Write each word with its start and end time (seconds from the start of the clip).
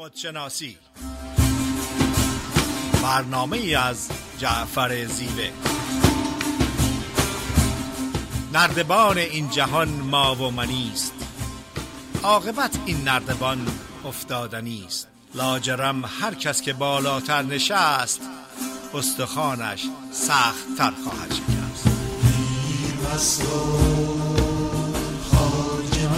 خودشناسی 0.00 0.76
برنامه 3.02 3.56
ای 3.56 3.74
از 3.74 4.10
جعفر 4.38 5.04
زیوه. 5.04 5.50
نردبان 8.52 9.18
این 9.18 9.50
جهان 9.50 9.88
ما 9.88 10.34
و 10.34 10.50
منیست 10.50 11.12
عاقبت 12.22 12.78
این 12.86 13.08
نردبان 13.08 13.66
افتادنی 14.04 14.84
است 14.86 15.08
لاجرم 15.34 16.04
هر 16.04 16.34
کس 16.34 16.62
که 16.62 16.72
بالاتر 16.72 17.42
نشست 17.42 18.20
استخوانش 18.94 19.84
سخت 20.12 20.76
تر 20.78 20.92
خواهد 21.04 21.32
شکست. 21.32 21.84
پیر 21.84 23.14
مست 23.14 23.44
و 23.44 23.46
خواجه 25.30 26.08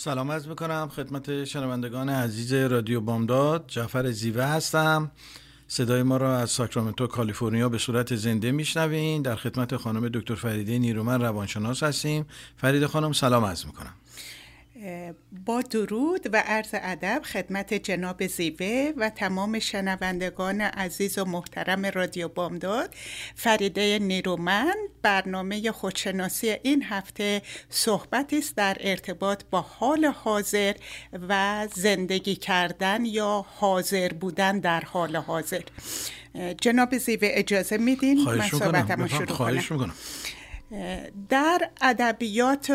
سلام 0.00 0.32
عرض 0.32 0.46
می‌کنم 0.46 0.90
خدمت 0.96 1.44
شنوندگان 1.44 2.08
عزیز 2.08 2.52
رادیو 2.52 3.00
بامداد. 3.00 3.64
جعفر 3.68 4.10
زیوه 4.10 4.44
هستم. 4.44 5.10
صدای 5.68 6.02
ما 6.02 6.16
را 6.16 6.38
از 6.38 6.50
ساکرامنتو 6.50 7.06
کالیفرنیا 7.06 7.68
به 7.68 7.78
صورت 7.78 8.16
زنده 8.16 8.52
میشنوین. 8.52 9.22
در 9.22 9.36
خدمت 9.36 9.76
خانم 9.76 10.08
دکتر 10.08 10.34
فریده 10.34 10.78
نیرومن 10.78 11.20
روانشناس 11.20 11.82
هستیم. 11.82 12.26
فریده 12.56 12.88
خانم 12.88 13.12
سلام 13.12 13.44
عرض 13.44 13.66
می‌کنم. 13.66 13.94
با 15.46 15.60
درود 15.60 16.34
و 16.34 16.42
عرض 16.46 16.68
ادب 16.72 17.22
خدمت 17.24 17.74
جناب 17.74 18.26
زیوه 18.26 18.92
و 18.96 19.10
تمام 19.10 19.58
شنوندگان 19.58 20.60
عزیز 20.60 21.18
و 21.18 21.24
محترم 21.24 21.86
رادیو 21.86 22.28
بامداد 22.28 22.94
فریده 23.34 23.98
نیرومند 23.98 24.74
برنامه 25.02 25.72
خودشناسی 25.72 26.56
این 26.62 26.82
هفته 26.82 27.42
صحبتی 27.68 28.38
است 28.38 28.56
در 28.56 28.76
ارتباط 28.80 29.42
با 29.50 29.60
حال 29.60 30.04
حاضر 30.04 30.74
و 31.28 31.66
زندگی 31.74 32.36
کردن 32.36 33.04
یا 33.04 33.46
حاضر 33.48 34.08
بودن 34.08 34.60
در 34.60 34.80
حال 34.80 35.16
حاضر. 35.16 35.62
جناب 36.60 36.98
زیوه 36.98 37.28
اجازه 37.32 37.78
میدین؟ 37.78 38.24
من 38.24 38.48
صحبتم 38.48 39.02
می‌کنم 39.02 39.60
شروع 39.60 39.78
کنم. 39.78 39.94
در 41.28 41.70
ادبیات 41.80 42.70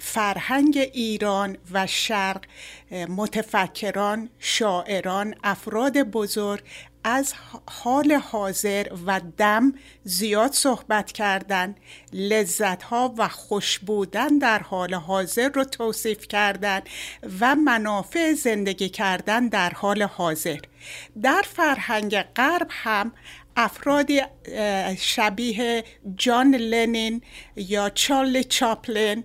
فرهنگ 0.00 0.78
ایران 0.92 1.56
و 1.72 1.86
شرق 1.86 2.44
متفکران، 2.90 4.30
شاعران، 4.38 5.34
افراد 5.44 5.98
بزرگ 5.98 6.62
از 7.04 7.34
حال 7.70 8.12
حاضر 8.12 8.86
و 9.06 9.20
دم 9.36 9.72
زیاد 10.04 10.52
صحبت 10.52 11.12
کردن 11.12 11.74
لذت 12.12 12.82
ها 12.82 13.14
و 13.18 13.28
خوش 13.28 13.78
بودن 13.78 14.38
در 14.38 14.58
حال 14.58 14.94
حاضر 14.94 15.48
رو 15.48 15.64
توصیف 15.64 16.28
کردن 16.28 16.80
و 17.40 17.54
منافع 17.54 18.34
زندگی 18.34 18.88
کردن 18.88 19.48
در 19.48 19.70
حال 19.70 20.02
حاضر. 20.02 20.58
در 21.22 21.42
فرهنگ 21.56 22.22
غرب 22.22 22.66
هم 22.70 23.12
افرادی 23.56 24.22
شبیه 24.98 25.84
جان 26.16 26.54
لنین 26.54 27.22
یا 27.56 27.90
چارلی 27.90 28.44
چاپلین 28.44 29.24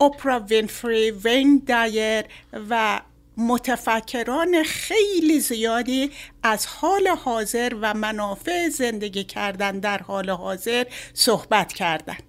اپرا 0.00 0.40
وینفری 0.40 1.10
وین 1.10 1.62
دایر 1.66 2.24
و 2.70 3.00
متفکران 3.36 4.62
خیلی 4.62 5.40
زیادی 5.40 6.10
از 6.42 6.66
حال 6.66 7.08
حاضر 7.08 7.72
و 7.80 7.94
منافع 7.94 8.68
زندگی 8.68 9.24
کردن 9.24 9.78
در 9.78 9.98
حال 9.98 10.30
حاضر 10.30 10.86
صحبت 11.14 11.72
کردند. 11.72 12.22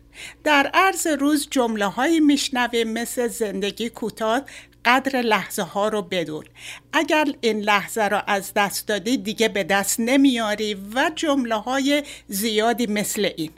در 0.44 0.72
عرض 0.74 1.08
روز 1.08 1.48
جمله 1.52 1.86
هایی 1.86 2.20
میشنویم 2.20 2.94
مثل 2.94 3.28
زندگی 3.28 3.90
کوتاه 3.90 4.42
قدر 4.86 5.22
لحظه 5.22 5.64
ها 5.64 5.88
رو 5.88 6.02
بدون. 6.02 6.46
اگر 6.94 7.26
این 7.42 7.60
لحظه 7.60 8.08
را 8.08 8.22
از 8.22 8.54
دست 8.54 8.88
دادی 8.88 9.18
دیگه 9.18 9.48
به 9.48 9.64
دست 9.64 10.00
نمیاری 10.00 10.74
و 10.74 11.12
جمله 11.16 11.56
های 11.56 12.04
زیادی 12.28 12.88
مثل 12.88 13.30
این. 13.38 13.52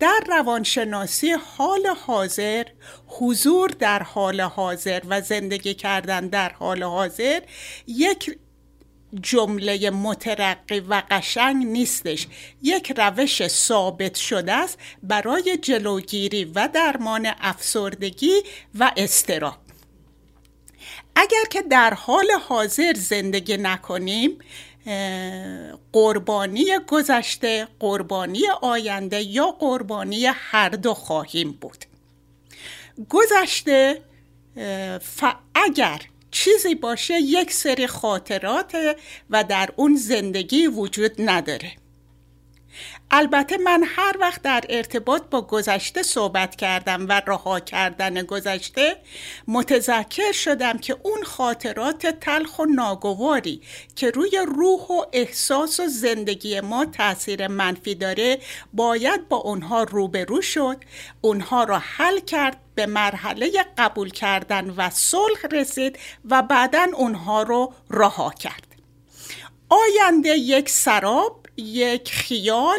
در 0.00 0.20
روانشناسی 0.28 1.32
حال 1.32 1.86
حاضر 2.06 2.64
حضور 3.06 3.70
در 3.70 4.02
حال 4.02 4.40
حاضر 4.40 5.02
و 5.08 5.20
زندگی 5.20 5.74
کردن 5.74 6.28
در 6.28 6.48
حال 6.48 6.82
حاضر 6.82 7.40
یک 7.86 8.38
جمله 9.20 9.90
مترقی 9.90 10.80
و 10.80 11.02
قشنگ 11.10 11.66
نیستش. 11.66 12.26
یک 12.62 12.92
روش 12.96 13.48
ثابت 13.48 14.14
شده 14.14 14.52
است 14.52 14.78
برای 15.02 15.56
جلوگیری 15.62 16.44
و 16.44 16.68
درمان 16.72 17.28
افسردگی 17.40 18.42
و 18.74 18.92
استراب 18.96 19.61
اگر 21.16 21.44
که 21.50 21.62
در 21.62 21.94
حال 21.94 22.30
حاضر 22.48 22.94
زندگی 22.96 23.56
نکنیم 23.56 24.38
قربانی 25.92 26.64
گذشته 26.86 27.68
قربانی 27.80 28.42
آینده 28.62 29.22
یا 29.22 29.46
قربانی 29.46 30.26
هر 30.26 30.68
دو 30.68 30.94
خواهیم 30.94 31.52
بود 31.52 31.84
گذشته. 33.08 34.02
اگر 35.54 36.00
چیزی 36.30 36.74
باشه 36.74 37.14
یک 37.14 37.52
سری 37.52 37.86
خاطرات 37.86 38.76
و 39.30 39.44
در 39.44 39.70
اون 39.76 39.96
زندگی 39.96 40.66
وجود 40.66 41.12
نداره 41.18 41.72
البته 43.14 43.58
من 43.58 43.82
هر 43.86 44.16
وقت 44.20 44.42
در 44.42 44.64
ارتباط 44.68 45.22
با 45.30 45.42
گذشته 45.42 46.02
صحبت 46.02 46.56
کردم 46.56 47.08
و 47.08 47.22
رها 47.26 47.60
کردن 47.60 48.22
گذشته 48.22 48.96
متذکر 49.48 50.32
شدم 50.32 50.78
که 50.78 50.96
اون 51.02 51.22
خاطرات 51.22 52.06
تلخ 52.06 52.58
و 52.58 52.64
ناگواری 52.64 53.60
که 53.96 54.10
روی 54.10 54.38
روح 54.46 54.80
و 54.80 55.04
احساس 55.12 55.80
و 55.80 55.86
زندگی 55.86 56.60
ما 56.60 56.84
تاثیر 56.84 57.48
منفی 57.48 57.94
داره 57.94 58.38
باید 58.72 59.28
با 59.28 59.36
اونها 59.36 59.82
روبرو 59.82 60.42
شد 60.42 60.76
اونها 61.20 61.64
را 61.64 61.78
حل 61.78 62.18
کرد 62.18 62.56
به 62.74 62.86
مرحله 62.86 63.50
قبول 63.78 64.10
کردن 64.10 64.70
و 64.70 64.90
صلح 64.90 65.46
رسید 65.52 65.98
و 66.24 66.42
بعدا 66.42 66.86
اونها 66.94 67.42
رو 67.42 67.72
رها 67.90 68.30
کرد. 68.30 68.66
آینده 69.68 70.28
یک 70.28 70.68
سراب 70.68 71.41
یک 71.56 72.12
خیال 72.12 72.78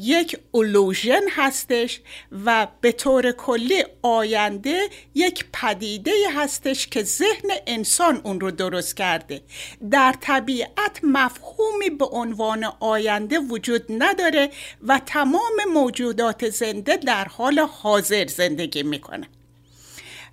یک 0.00 0.38
اولوژن 0.50 1.22
هستش 1.30 2.00
و 2.44 2.66
به 2.80 2.92
طور 2.92 3.32
کلی 3.32 3.84
آینده 4.02 4.88
یک 5.14 5.44
پدیده 5.52 6.12
هستش 6.36 6.86
که 6.86 7.02
ذهن 7.02 7.50
انسان 7.66 8.20
اون 8.24 8.40
رو 8.40 8.50
درست 8.50 8.96
کرده. 8.96 9.40
در 9.90 10.14
طبیعت 10.20 11.00
مفهومی 11.02 11.90
به 11.90 12.04
عنوان 12.04 12.64
آینده 12.80 13.38
وجود 13.38 13.84
نداره 13.88 14.50
و 14.82 15.00
تمام 15.06 15.56
موجودات 15.72 16.50
زنده 16.50 16.96
در 16.96 17.24
حال 17.24 17.58
حاضر 17.58 18.26
زندگی 18.26 18.82
می‌کنن 18.82 19.26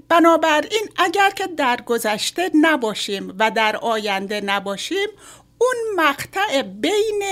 بنابراین 0.10 0.90
اگر 0.96 1.30
که 1.30 1.48
در 1.48 1.82
گذشته 1.86 2.52
نباشیم 2.62 3.36
و 3.40 3.52
در 3.52 3.76
آینده 3.76 4.42
نباشیم 4.42 5.08
اون 5.66 6.06
مقطع 6.06 6.62
بین 6.62 7.24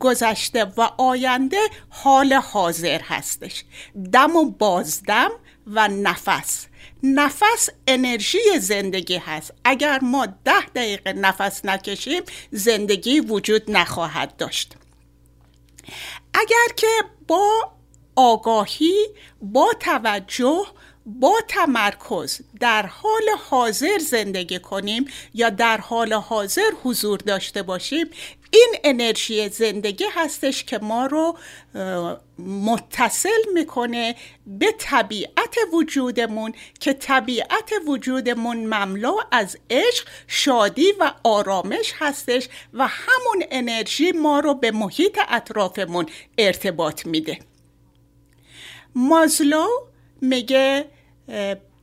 گذشته 0.00 0.64
و 0.64 0.80
آینده 0.98 1.60
حال 1.88 2.32
حاضر 2.32 3.00
هستش. 3.02 3.64
دم 4.12 4.36
و 4.36 4.50
بازدم 4.50 5.30
و 5.66 5.88
نفس. 5.88 6.66
نفس 7.02 7.68
انرژی 7.86 8.38
زندگی 8.58 9.16
هست. 9.16 9.54
اگر 9.64 9.98
ما 10.02 10.26
ده 10.26 10.66
دقیقه 10.74 11.12
نفس 11.12 11.64
نکشیم 11.64 12.22
زندگی 12.50 13.20
وجود 13.20 13.70
نخواهد 13.70 14.36
داشت. 14.36 14.74
اگر 16.34 16.74
که 16.76 16.86
با 17.28 17.72
آگاهی 18.16 19.06
با 19.42 19.72
توجه 19.80 20.66
با 21.18 21.34
تمرکز 21.48 22.40
در 22.60 22.86
حال 22.86 23.22
حاضر 23.50 23.98
زندگی 23.98 24.58
کنیم 24.58 25.04
یا 25.34 25.50
در 25.50 25.78
حال 25.78 26.12
حاضر 26.12 26.70
حضور 26.82 27.18
داشته 27.18 27.62
باشیم 27.62 28.06
این 28.50 28.74
انرژی 28.84 29.48
زندگی 29.48 30.04
هستش 30.14 30.64
که 30.64 30.78
ما 30.78 31.06
رو 31.06 31.38
متصل 32.38 33.42
می‌کنه 33.54 34.14
به 34.46 34.74
طبیعت 34.78 35.56
وجودمون 35.72 36.52
که 36.80 36.92
طبیعت 36.92 37.72
وجودمون 37.86 38.56
مملو 38.56 39.16
از 39.32 39.56
عشق 39.70 40.08
شادی 40.26 40.92
و 41.00 41.12
آرامش 41.24 41.94
هستش 41.98 42.48
و 42.74 42.86
همون 42.86 43.44
انرژی 43.50 44.12
ما 44.12 44.40
رو 44.40 44.54
به 44.54 44.70
محیط 44.70 45.18
اطرافمون 45.28 46.06
ارتباط 46.38 47.06
میده. 47.06 47.38
مازلو 48.94 49.66
میگه 50.20 50.84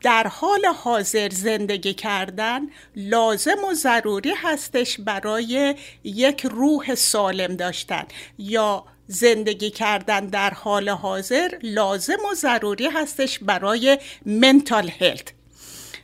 در 0.01 0.27
حال 0.27 0.65
حاضر 0.65 1.29
زندگی 1.29 1.93
کردن 1.93 2.61
لازم 2.95 3.63
و 3.71 3.73
ضروری 3.73 4.33
هستش 4.37 4.99
برای 4.99 5.75
یک 6.03 6.45
روح 6.45 6.95
سالم 6.95 7.55
داشتن. 7.55 8.03
یا 8.37 8.85
زندگی 9.07 9.69
کردن 9.69 10.25
در 10.25 10.49
حال 10.49 10.89
حاضر 10.89 11.49
لازم 11.63 12.17
و 12.31 12.33
ضروری 12.35 12.85
هستش 12.87 13.39
برای 13.39 13.97
منتال 14.25 14.91
هلت 14.99 15.33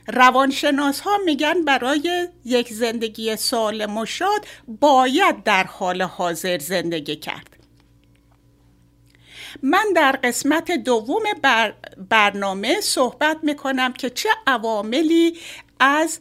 روانشناس 0.08 1.00
ها 1.00 1.18
میگن 1.24 1.64
برای 1.64 2.28
یک 2.44 2.72
زندگی 2.72 3.36
سالم 3.36 3.98
و 3.98 4.06
شاد 4.06 4.46
باید 4.80 5.42
در 5.42 5.64
حال 5.64 6.02
حاضر 6.02 6.58
زندگی 6.58 7.16
کرد. 7.16 7.53
من 9.66 9.84
در 9.96 10.18
قسمت 10.24 10.70
دوم 10.70 11.22
بر 11.42 11.74
برنامه 12.08 12.80
صحبت 12.80 13.38
می‌کنم 13.42 13.92
که 13.92 14.10
چه 14.10 14.28
عواملی 14.46 15.38
از 15.80 16.18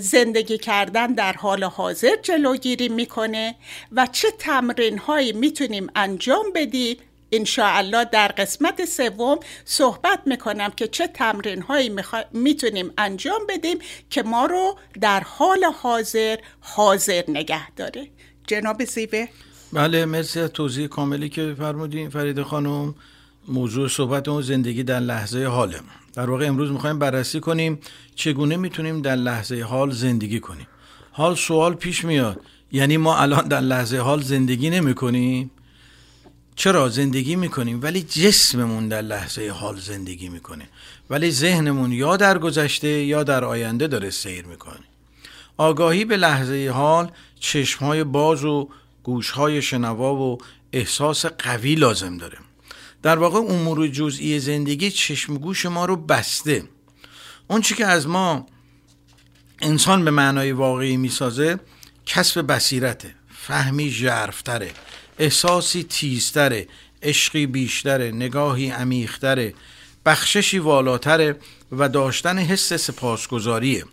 زندگی 0.00 0.58
کردن 0.58 1.06
در 1.06 1.32
حال 1.32 1.64
حاضر 1.64 2.16
جلوگیری 2.22 2.88
می‌کنه 2.88 3.54
و 3.92 4.06
چه 4.12 4.30
تمرین 4.30 4.98
هایی 4.98 5.32
می‌تونیم 5.32 5.86
انجام 5.96 6.44
بدیم. 6.54 6.96
انشاءالله 7.32 8.04
در 8.04 8.28
قسمت 8.28 8.84
سوم 8.84 9.40
صحبت 9.64 10.20
می‌کنم 10.26 10.70
که 10.70 10.88
چه 10.88 11.06
تمرین 11.06 11.62
هایی 11.62 11.96
می‌تونیم 12.32 12.92
انجام 12.98 13.46
بدیم 13.48 13.78
که 14.10 14.22
ما 14.22 14.46
رو 14.46 14.78
در 15.00 15.20
حال 15.20 15.64
حاضر 15.64 16.36
حاضر 16.60 17.24
نگه 17.28 17.70
داره. 17.70 18.08
جناب 18.46 18.84
زیوه. 18.84 19.28
بله 19.72 20.04
مرسی 20.04 20.40
از 20.40 20.50
توضیح 20.50 20.86
کاملی 20.86 21.28
که 21.28 21.54
فرمودین. 21.58 22.08
فرید 22.08 22.42
خانم 22.42 22.94
موضوع 23.48 23.88
صحبت 23.88 24.28
اون 24.28 24.42
زندگی 24.42 24.82
در 24.82 25.00
لحظه 25.00 25.44
حاله. 25.44 25.80
در 26.14 26.30
واقع 26.30 26.46
امروز 26.46 26.70
می‌خوایم 26.70 26.98
بررسی 26.98 27.40
کنیم 27.40 27.78
چگونه 28.14 28.56
می‌تونیم 28.56 29.02
در 29.02 29.16
لحظه 29.16 29.62
حال 29.62 29.90
زندگی 29.90 30.40
کنیم. 30.40 30.66
حال 31.12 31.34
سوال 31.34 31.74
پیش 31.74 32.04
میاد 32.04 32.40
یعنی 32.72 32.96
ما 32.96 33.18
الان 33.18 33.48
در 33.48 33.60
لحظه 33.60 33.98
حال 33.98 34.22
زندگی 34.22 34.70
نمی 34.70 34.94
کنیم 34.94 35.50
چرا 36.56 36.88
زندگی 36.88 37.36
می‌کنیم؟ 37.36 37.82
ولی 37.82 38.02
جسممون 38.02 38.88
در 38.88 39.02
لحظه 39.02 39.48
حال 39.48 39.76
زندگی 39.76 40.28
می‌کنه. 40.28 40.68
ولی 41.10 41.30
ذهنمون 41.30 41.92
یا 41.92 42.16
در 42.16 42.38
گذشته 42.38 42.88
یا 42.88 43.22
در 43.22 43.44
آینده 43.44 43.86
داره 43.86 44.10
سیر 44.10 44.44
می‌کنه. 44.44 44.84
آگاهی 45.56 46.04
به 46.04 46.16
لحظه 46.16 46.70
حال 46.74 47.10
چشمهای 47.40 48.04
باز 48.04 48.44
و 48.44 48.68
گوشهای 49.02 49.62
شنوا 49.62 50.14
و 50.14 50.38
احساس 50.72 51.26
قوی 51.26 51.74
لازم 51.74 52.16
داره. 52.16 52.38
در 53.02 53.18
واقع 53.18 53.38
امور 53.38 53.88
جزئی 53.88 54.38
زندگی 54.38 54.90
چشم 54.90 55.34
گوش 55.34 55.66
ما 55.66 55.84
رو 55.84 55.96
بسته. 55.96 56.64
اون 57.48 57.60
چی 57.60 57.74
که 57.74 57.86
از 57.86 58.06
ما 58.06 58.46
انسان 59.62 60.04
به 60.04 60.10
معنای 60.10 60.52
واقعی 60.52 60.96
می‌سازه 60.96 61.60
کسب 62.06 62.52
بصیرته 62.52 63.14
فهمی 63.34 63.90
ژرفتره 63.90 64.70
احساسی 65.18 65.82
تیزتره 65.82 66.68
عشقی 67.02 67.46
بیشتره 67.46 68.10
نگاهی 68.10 68.70
عمیقتره 68.70 69.54
بخششی 70.06 70.58
والاتره 70.58 71.36
و 71.72 71.88
داشتن 71.88 72.38
حس 72.38 72.72
سپاسگزاریه. 72.72 73.84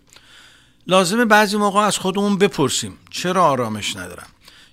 لازمه 0.86 1.24
بعضی 1.24 1.56
موقع 1.56 1.80
از 1.80 1.98
خودمون 1.98 2.38
بپرسیم 2.38 2.98
چرا 3.10 3.44
آرامش 3.44 3.96
ندارم؟ 3.96 4.26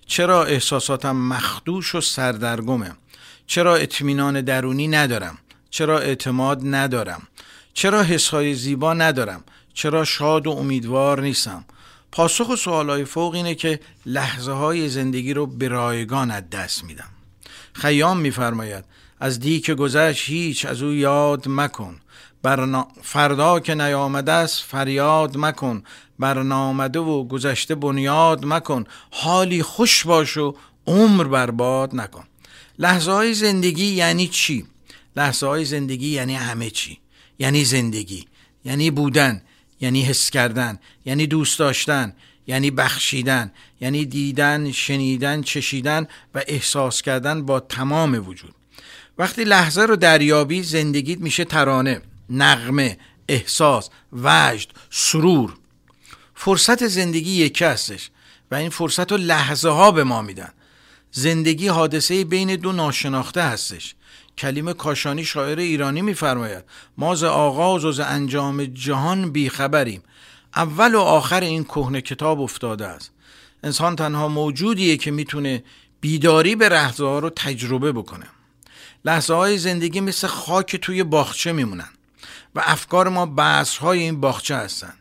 چرا 0.07 0.43
احساساتم 0.43 1.15
مخدوش 1.15 1.95
و 1.95 2.01
سردرگمه؟ 2.01 2.91
چرا 3.47 3.75
اطمینان 3.75 4.41
درونی 4.41 4.87
ندارم؟ 4.87 5.37
چرا 5.69 5.99
اعتماد 5.99 6.61
ندارم؟ 6.63 7.27
چرا 7.73 8.03
حسهای 8.03 8.53
زیبا 8.53 8.93
ندارم؟ 8.93 9.43
چرا 9.73 10.03
شاد 10.03 10.47
و 10.47 10.51
امیدوار 10.51 11.21
نیستم؟ 11.21 11.65
پاسخ 12.11 12.55
سوالای 12.55 13.05
فوق 13.05 13.33
اینه 13.33 13.55
که 13.55 13.79
لحظه 14.05 14.51
های 14.51 14.89
زندگی 14.89 15.33
رو 15.33 15.45
به 15.45 15.67
رایگان 15.67 16.31
از 16.31 16.49
دست 16.49 16.83
میدم. 16.83 17.09
خیام 17.73 18.19
میفرماید 18.19 18.85
از 19.19 19.39
دی 19.39 19.59
که 19.59 19.75
گذشت 19.75 20.29
هیچ 20.29 20.65
از 20.65 20.81
او 20.81 20.93
یاد 20.93 21.45
مکن. 21.47 21.95
برنا... 22.43 22.87
فردا 23.01 23.59
که 23.59 23.75
نیامده 23.75 24.31
است 24.31 24.63
فریاد 24.63 25.37
مکن. 25.37 25.83
برنامده 26.19 26.99
و 26.99 27.23
گذشته 27.27 27.75
بنیاد 27.75 28.45
مکن 28.45 28.83
حالی 29.11 29.63
خوش 29.63 30.05
باش 30.05 30.37
و 30.37 30.55
عمر 30.87 31.23
برباد 31.23 31.95
نکن. 31.95 32.23
لحظه 32.79 33.11
های 33.11 33.33
زندگی 33.33 33.85
یعنی 33.85 34.27
چی؟ 34.27 34.65
لحظه 35.15 35.47
های 35.47 35.65
زندگی 35.65 36.07
یعنی 36.07 36.35
همه 36.35 36.69
چی. 36.69 36.97
یعنی 37.39 37.65
زندگی 37.65 38.25
یعنی 38.65 38.91
بودن 38.91 39.41
یعنی 39.81 40.01
حس 40.01 40.29
کردن 40.29 40.79
یعنی 41.05 41.27
دوست 41.27 41.59
داشتن 41.59 42.13
یعنی 42.47 42.71
بخشیدن 42.71 43.51
یعنی 43.81 44.05
دیدن 44.05 44.71
شنیدن 44.71 45.41
چشیدن 45.41 46.07
و 46.35 46.43
احساس 46.47 47.01
کردن 47.01 47.45
با 47.45 47.59
تمام 47.59 48.27
وجود. 48.27 48.55
وقتی 49.17 49.43
لحظه 49.43 49.81
رو 49.81 49.95
دریابی 49.95 50.63
زندگیت 50.63 51.19
میشه 51.19 51.45
ترانه 51.45 52.01
نغمه 52.29 52.97
احساس 53.29 53.89
وجد 54.13 54.67
سرور. 54.89 55.53
فرصت 56.39 56.87
زندگی 56.87 57.31
یکی 57.31 57.65
هستش 57.65 58.09
و 58.51 58.55
این 58.55 58.69
فرصت 58.69 59.11
رو 59.11 59.17
لحظه 59.17 59.69
ها 59.69 59.91
به 59.91 60.03
ما 60.03 60.21
میدن. 60.21 60.49
زندگی 61.11 61.67
حادثه 61.67 62.23
بین 62.23 62.55
دو 62.55 62.71
ناشناخته 62.71 63.41
هستش. 63.41 63.95
کلیم 64.37 64.73
کاشانی 64.73 65.25
شاعر 65.25 65.59
ایرانی 65.59 66.01
میفرماید 66.01 66.63
ما 66.97 67.15
ز 67.15 67.23
آغاز 67.23 67.85
و 67.85 67.91
ز 67.91 67.99
انجام 67.99 68.65
جهان 68.65 69.31
بیخبریم. 69.31 70.03
اول 70.55 70.95
و 70.95 70.99
آخر 70.99 71.41
این 71.41 71.63
کهنه 71.63 72.01
کتاب 72.01 72.41
افتاده 72.41 72.87
است. 72.87 73.11
انسان 73.63 73.95
تنها 73.95 74.27
موجودیه 74.27 74.97
که 74.97 75.11
می‌تونه 75.11 75.63
بیداری 76.01 76.55
به 76.55 76.69
لحظه 76.69 77.05
ها 77.05 77.19
رو 77.19 77.29
تجربه 77.29 77.91
بکنه. 77.91 78.25
لحظه 79.05 79.33
های 79.33 79.57
زندگی 79.57 79.99
مثل 79.99 80.27
خاک 80.27 80.75
توی 80.75 81.03
باغچه 81.03 81.51
میمونن 81.51 81.89
و 82.55 82.61
افکار 82.65 83.09
ما 83.09 83.25
های 83.81 83.99
این 83.99 84.21
باغچه 84.21 84.55
هستن. 84.55 84.93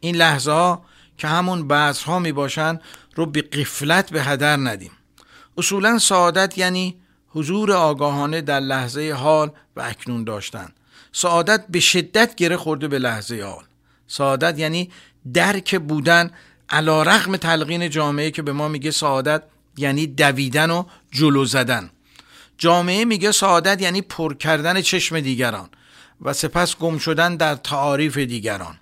این 0.00 0.16
لحظه 0.16 0.50
ها 0.50 0.84
که 1.18 1.28
همون 1.28 1.68
بحث 1.68 2.02
ها 2.02 2.18
می 2.18 2.32
باشن 2.32 2.80
رو 3.14 3.26
به 3.26 3.42
قفلت 3.42 4.10
به 4.10 4.22
هدر 4.22 4.56
ندیم. 4.56 4.90
اصولا 5.56 5.98
سعادت 5.98 6.58
یعنی 6.58 6.96
حضور 7.28 7.72
آگاهانه 7.72 8.40
در 8.40 8.60
لحظه 8.60 9.12
حال 9.12 9.50
و 9.76 9.80
اکنون 9.80 10.24
داشتن. 10.24 10.68
سعادت 11.12 11.64
به 11.68 11.80
شدت 11.80 12.34
گره 12.34 12.56
خورده 12.56 12.88
به 12.88 12.98
لحظه 12.98 13.42
حال. 13.42 13.64
سعادت 14.06 14.58
یعنی 14.58 14.90
درک 15.34 15.78
بودن 15.78 16.30
علا 16.70 17.02
رغم 17.02 17.36
تلقین 17.36 17.90
جامعه 17.90 18.30
که 18.30 18.42
به 18.42 18.52
ما 18.52 18.68
میگه 18.68 18.90
سعادت 18.90 19.42
یعنی 19.76 20.06
دویدن 20.06 20.70
و 20.70 20.84
جلو 21.10 21.44
زدن. 21.44 21.90
جامعه 22.58 23.04
میگه 23.04 23.32
سعادت 23.32 23.82
یعنی 23.82 24.02
پر 24.02 24.34
کردن 24.34 24.80
چشم 24.80 25.20
دیگران 25.20 25.68
و 26.22 26.32
سپس 26.32 26.76
گم 26.76 26.98
شدن 26.98 27.36
در 27.36 27.54
تعاریف 27.54 28.18
دیگران. 28.18 28.78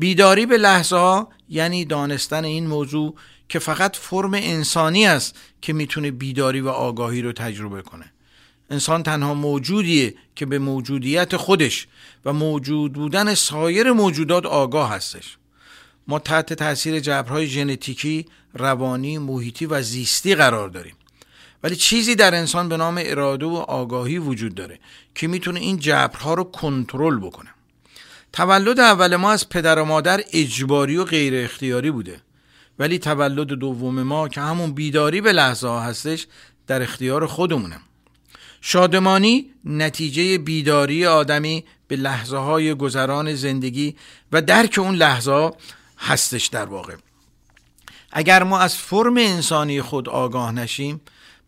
بیداری 0.00 0.46
به 0.46 0.58
لحظه 0.58 0.96
ها 0.96 1.28
یعنی 1.48 1.84
دانستن 1.84 2.44
این 2.44 2.66
موضوع 2.66 3.14
که 3.48 3.58
فقط 3.58 3.96
فرم 3.96 4.34
انسانی 4.34 5.06
است 5.06 5.38
که 5.60 5.72
می‌تونه 5.72 6.10
بیداری 6.10 6.60
و 6.60 6.68
آگاهی 6.68 7.22
رو 7.22 7.32
تجربه 7.32 7.82
کنه. 7.82 8.12
انسان 8.70 9.02
تنها 9.02 9.34
موجودیه 9.34 10.14
که 10.36 10.46
به 10.46 10.58
موجودیت 10.58 11.36
خودش 11.36 11.86
و 12.24 12.32
موجود 12.32 12.92
بودن 12.92 13.34
سایر 13.34 13.92
موجودات 13.92 14.46
آگاه 14.46 14.90
هستش. 14.90 15.36
ما 16.08 16.18
تحت 16.18 16.52
تاثیر 16.52 17.00
جبرهای 17.00 17.46
ژنتیکی، 17.46 18.26
روانی، 18.54 19.18
محیطی 19.18 19.66
و 19.66 19.82
زیستی 19.82 20.34
قرار 20.34 20.68
داریم. 20.68 20.94
ولی 21.62 21.76
چیزی 21.76 22.14
در 22.14 22.34
انسان 22.34 22.68
به 22.68 22.76
نام 22.76 23.00
اراده 23.04 23.46
و 23.46 23.54
آگاهی 23.54 24.18
وجود 24.18 24.54
داره 24.54 24.78
که 25.14 25.28
می‌تونه 25.28 25.60
این 25.60 25.78
جبرها 25.78 26.34
رو 26.34 26.44
کنترل 26.44 27.18
بکنه. 27.18 27.50
تولد 28.32 28.80
اول 28.80 29.16
ما 29.16 29.32
از 29.32 29.48
پدر 29.48 29.78
و 29.78 29.84
مادر 29.84 30.20
اجباری 30.32 30.96
و 30.96 31.04
غیر 31.04 31.44
اختیاری 31.44 31.90
بوده. 31.90 32.20
ولی 32.78 32.98
تولد 32.98 33.46
دوم 33.46 34.02
ما 34.02 34.28
که 34.28 34.40
همون 34.40 34.72
بیداری 34.72 35.20
به 35.20 35.32
لحظه 35.32 35.68
ها 35.68 35.80
هستش 35.80 36.26
در 36.66 36.82
اختیار 36.82 37.26
خودمونه. 37.26 37.80
شادمانی 38.60 39.50
نتیجه 39.64 40.38
بیداری 40.38 41.06
آدمی 41.06 41.64
به 41.88 41.96
لحظه 41.96 42.36
های 42.36 42.74
گذران 42.74 43.34
زندگی 43.34 43.96
و 44.32 44.42
درک 44.42 44.78
اون 44.78 44.94
لحظه 44.94 45.50
هستش 45.98 46.46
در 46.46 46.64
واقع. 46.64 46.94
اگر 48.12 48.42
ما 48.42 48.58
از 48.58 48.76
فرم 48.76 49.16
انسانی 49.16 49.82
خود 49.82 50.08
آگاه 50.08 50.52
نشیم 50.52 51.00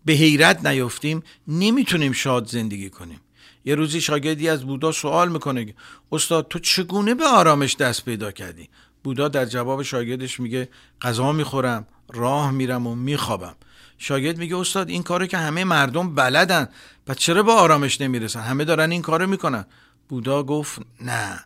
به 0.04 0.12
حیرت 0.12 0.66
نیفتیم 0.66 1.22
نمی‌تونیم 1.48 2.12
شاد 2.12 2.46
زندگی 2.46 2.90
کنیم. 2.90 3.20
یه 3.64 3.74
روزی 3.74 4.00
شاگردی 4.00 4.48
از 4.48 4.64
بودا 4.64 4.92
سوال 4.92 5.28
می‌کنه 5.28 5.74
استاد 6.12 6.46
تو 6.48 6.58
چگونه 6.58 7.14
به 7.14 7.26
آرامش 7.26 7.76
دست 7.76 8.04
پیدا 8.04 8.32
کردی؟ 8.32 8.68
بودا 9.04 9.28
در 9.28 9.44
جواب 9.44 9.82
شاگردش 9.82 10.40
میگه 10.40 10.68
غذا 11.02 11.32
می‌خورم 11.32 11.86
راه 12.12 12.50
میرم 12.50 12.86
و 12.86 12.94
میخوابم. 12.94 13.54
شاگرد 13.98 14.38
میگه 14.38 14.56
استاد 14.56 14.88
این 14.88 15.02
کارو 15.02 15.26
که 15.26 15.38
همه 15.38 15.64
مردم 15.64 16.14
بلدن 16.14 16.68
پس 17.06 17.16
چرا 17.16 17.42
به 17.42 17.52
آرامش 17.52 18.00
نمی‌رسن؟ 18.00 18.40
همه 18.40 18.64
دارن 18.64 18.92
این 18.92 19.02
کارو 19.02 19.26
می‌کنن. 19.26 19.64
بودا 20.08 20.42
گفت 20.42 20.80
نه 21.00 21.44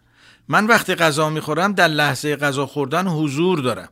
من 0.48 0.66
وقتی 0.66 0.94
غذا 0.94 1.30
می‌خورم 1.30 1.72
در 1.72 1.88
لحظه 1.88 2.36
غذا 2.36 2.66
خوردن 2.66 3.06
حضور 3.06 3.58
دارم. 3.58 3.88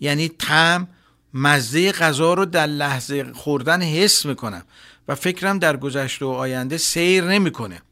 یعنی 0.00 0.28
تم 0.28 0.88
مزه 1.34 1.92
غذا 1.92 2.34
رو 2.34 2.44
در 2.44 2.66
لحظه 2.66 3.32
خوردن 3.32 3.82
حس 3.82 4.26
می‌کنم. 4.26 4.62
و 5.08 5.14
فکرم 5.14 5.58
در 5.58 5.76
گذشته 5.76 6.24
و 6.24 6.28
آینده 6.28 6.76
سیر 6.78 7.24
نمی‌کنه. 7.24 7.82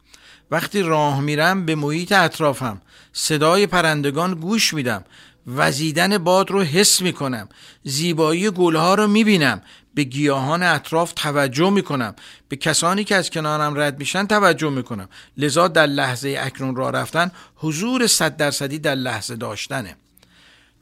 وقتی 0.51 0.83
راه 0.83 1.21
میرم 1.21 1.67
به 1.67 1.75
محیط 1.75 2.13
اطرافم 2.13 2.81
صدای 3.13 3.67
پرندگان 3.67 4.35
گوش 4.35 4.75
میدم. 4.75 5.05
وزیدن 5.47 6.19
باد 6.19 6.51
رو 6.51 6.63
حس 6.63 7.01
می‌کنم. 7.03 7.49
زیبایی 7.83 8.51
گلها 8.51 8.95
رو 8.95 9.07
می‌بینم. 9.07 9.63
به 9.95 10.03
گیاهان 10.03 10.63
اطراف 10.63 11.13
توجه 11.13 11.71
می‌کنم. 11.71 12.15
به 12.49 12.57
کسانی 12.57 13.05
که 13.05 13.17
از 13.17 13.31
کنارم 13.31 13.79
رد 13.79 13.99
میشن 13.99 14.27
توجه 14.27 14.71
می‌کنم. 14.71 15.09
لذا 15.37 15.69
در 15.69 15.87
لحظه 15.87 16.37
اکنون 16.41 16.77
را 16.77 16.91
رفتن 16.91 17.31
حضور 17.57 18.07
صد 18.07 18.37
درصدی 18.37 18.79
در 18.79 18.95
لحظه 18.95 19.37
داشتنه. 19.37 19.97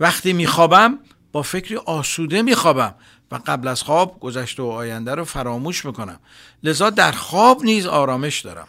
وقتی 0.00 0.32
میخوابم 0.32 0.98
با 1.32 1.42
فکری 1.42 1.76
آسوده 1.76 2.42
میخوابم. 2.42 2.94
و 3.31 3.40
قبل 3.47 3.69
از 3.69 3.83
خواب 3.83 4.21
گذشته 4.21 4.62
و 4.62 4.66
آینده 4.66 5.14
رو 5.14 5.25
فراموش 5.25 5.85
می‌کنم. 5.85 6.21
لذا 6.62 6.90
در 6.90 7.12
خواب 7.12 7.64
نیز 7.64 7.87
آرامش 7.87 8.40
دارم. 8.40 8.69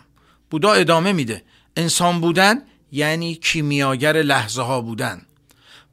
بودا 0.49 0.73
ادامه 0.73 1.13
میده. 1.13 1.43
انسان 1.77 2.21
بودن 2.21 2.61
یعنی 2.91 3.35
کیمیاگر 3.35 4.13
لحظه 4.13 4.61
ها 4.61 4.81
بودن. 4.81 5.21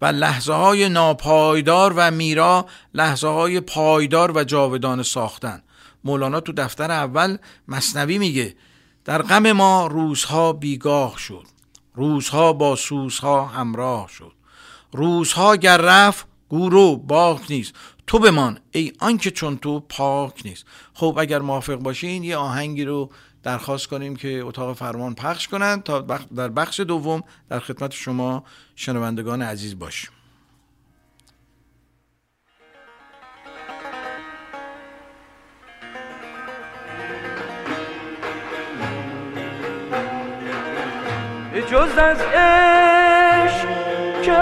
و 0.01 0.07
لحظه 0.07 0.53
های 0.53 0.89
ناپایدار 0.89 1.93
و 1.97 2.11
میرا 2.11 2.67
لحظه 2.95 3.29
های 3.29 3.61
پایدار 3.61 4.37
و 4.37 4.45
جاودان 4.45 5.03
ساختن. 5.03 5.63
مولانا 6.05 6.41
تو 6.41 6.53
دفتر 6.53 6.91
اول 6.91 7.39
مصنوی 7.69 8.19
میگه 8.19 8.57
در 9.05 9.23
غم 9.23 9.53
ما 9.53 9.87
روزها 9.87 10.53
بیگاه 10.53 11.19
شد. 11.19 11.47
روزها 11.95 12.53
با 12.53 12.77
سوزها 12.77 13.47
همراه 13.47 14.09
شد. 14.09 14.33
روزها 14.93 15.57
گر 15.57 15.77
رفت 15.77 16.27
گورو 16.49 17.03
نیست. 17.49 17.75
تو 18.07 18.19
بمان. 18.19 18.59
ای 18.73 18.93
آنکه 19.01 19.31
چون 19.31 19.57
تو 19.57 19.81
پاک 19.81 20.43
نیست. 20.45 20.65
خب 20.95 21.17
اگر 21.21 21.39
موافق 21.39 21.75
باشین 21.75 22.25
یه 22.25 22.37
آهنگی 22.37 22.85
رو 22.85 23.11
درخواست 23.43 23.87
کنیم 23.87 24.17
که 24.17 24.43
اتاق 24.45 24.77
فرمان 24.77 25.15
پخش 25.15 25.49
کنند 25.49 25.83
تا 25.83 26.01
در 26.37 26.49
بخش 26.49 26.81
دوم 26.81 27.23
در 27.49 27.59
خدمت 27.59 27.93
شما 27.93 28.45
شنوندگان 28.77 29.43
عزیز 29.43 29.79
باشیم. 29.79 30.11
جز 41.73 41.99
از 41.99 42.21
عشق 42.21 43.69
که 44.23 44.33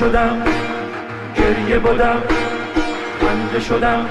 شدم 0.00 0.42
گریه 1.36 1.78
بودم 1.78 2.22
خنده 3.20 3.60
شدم 3.60 4.06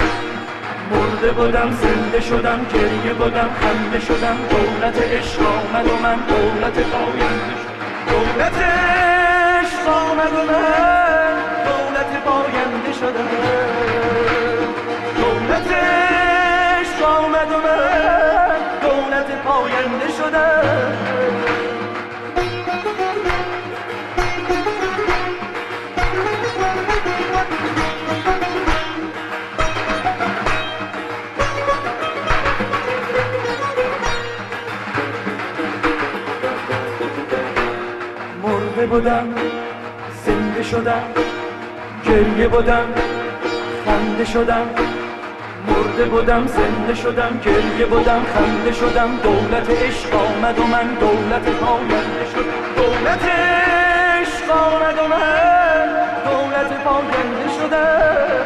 مرده 0.91 1.31
بودم 1.31 1.71
زنده 1.71 2.21
شدم 2.21 2.65
گریه 2.73 3.13
بودم 3.13 3.49
خنده 3.61 3.99
شدم 3.99 4.37
دولت 4.49 5.01
عشق 5.01 5.39
آمد 5.41 5.87
و 5.87 5.95
من 6.03 6.15
دولت 6.15 6.73
پاینده 6.73 7.55
شدم 7.61 8.09
دولت 8.09 8.61
عشق 8.61 9.87
آمد 9.87 10.33
و 10.33 10.51
من. 10.51 11.08
مرده 38.79 38.91
بودم 38.91 39.27
زنده 40.25 40.63
شدم 40.63 41.03
گریه 42.05 42.47
بودم 42.47 42.85
خنده 43.85 44.25
شدم 44.25 44.69
مرده 45.67 46.05
بودم 46.05 46.47
زنده 46.47 46.95
شدم 46.95 47.39
گریه 47.45 47.85
بودم 47.85 48.21
خنده 48.33 48.71
شدم 48.71 49.19
دولت 49.23 49.69
عشق 49.69 50.15
آمد 50.15 50.59
و 50.59 50.63
من 50.63 50.87
دولت 50.99 51.49
پاینده 51.49 52.25
شدم 52.33 52.73
دولت 52.75 53.23
عشق 53.25 54.51
آمد 54.51 54.97
و 54.97 55.07
من 55.07 55.87
دولت 56.25 56.83
پاینده 56.83 57.49
شدم 57.57 58.45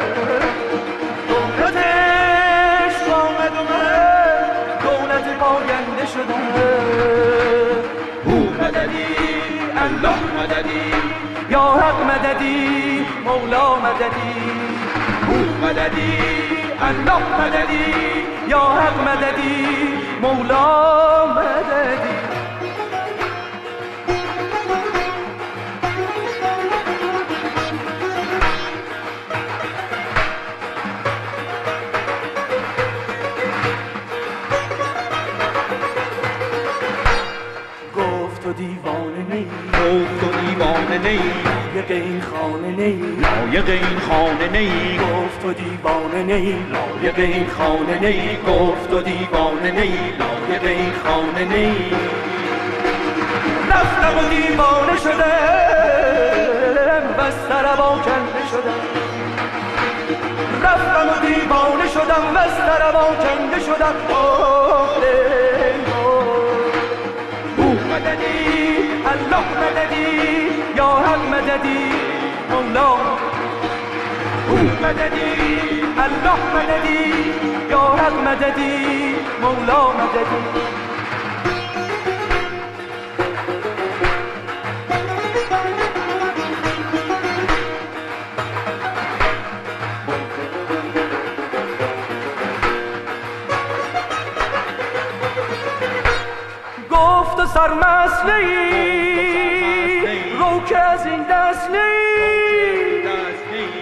دولت 1.28 1.76
عشق 1.76 3.08
آمد 3.14 3.52
و 3.52 3.62
من 3.70 4.48
دولت 4.82 5.38
پاینده 5.38 6.06
شدم 6.06 6.44
مددی 8.60 9.33
الله 9.84 10.20
مددی 10.38 10.86
یا 11.50 11.60
حق 11.60 11.98
مددی 12.10 13.06
مولا 13.24 13.76
مددی. 13.76 14.34
او 15.28 15.66
مددی 15.66 16.18
الله 16.88 17.22
مددی 17.40 17.92
یا 18.48 18.58
حق 18.58 18.96
مددی 19.08 19.66
مولا 20.22 21.26
مددی. 21.26 22.43
نی 39.34 39.46
گفت 39.72 40.20
تو 40.20 40.26
دیوانه 40.40 40.98
نی. 40.98 41.20
لایق 41.74 41.90
این 41.90 42.20
خانه 42.20 42.68
نی. 42.68 43.00
لایق 43.22 43.68
این 43.68 43.98
خانه 44.08 44.48
نی. 44.48 44.98
گفت 44.98 45.42
تو 45.42 45.52
دیوانه 45.52 46.22
نی. 46.22 46.56
لایق 46.72 47.18
این 47.18 47.46
خانه 47.58 47.98
نی. 48.00 48.36
گفت 48.48 48.90
تو 48.90 49.00
دیوانه 49.00 49.70
نی. 49.70 49.92
لایق 50.20 50.64
این 50.64 50.92
خانه 51.04 51.44
نی. 51.44 51.76
رفتم 53.70 54.18
و 54.18 54.22
دیوانه 54.30 54.96
شدم 55.04 57.04
بس 57.18 57.34
سربا 57.48 57.90
کنده 58.04 58.42
شدم 58.50 58.80
رفتم 60.62 61.08
و 61.08 61.26
دیوانه 61.26 61.86
شدم. 61.94 62.24
بس 62.36 62.56
سربا 62.56 63.04
کنده 63.04 63.58
شدم. 63.64 63.94
آه، 64.14 64.88
مددی 67.94 68.78
الله 69.12 69.44
مددی 69.62 70.10
یا 70.76 70.86
حق 71.06 71.22
مددی 71.34 71.84
مولا. 72.50 72.90
او 74.48 74.56
مددی 74.82 75.32
الله 76.06 76.40
مددی 76.56 77.04
یا 77.70 77.80
حق 77.80 78.16
مددی 78.28 79.14
مولا 79.42 79.82
مددی 80.00 80.83
و 97.54 97.56
سرمست 97.56 98.24
رو 100.38 100.64
که 100.66 100.78
از 100.78 101.06
این 101.06 101.22
دست 101.22 101.68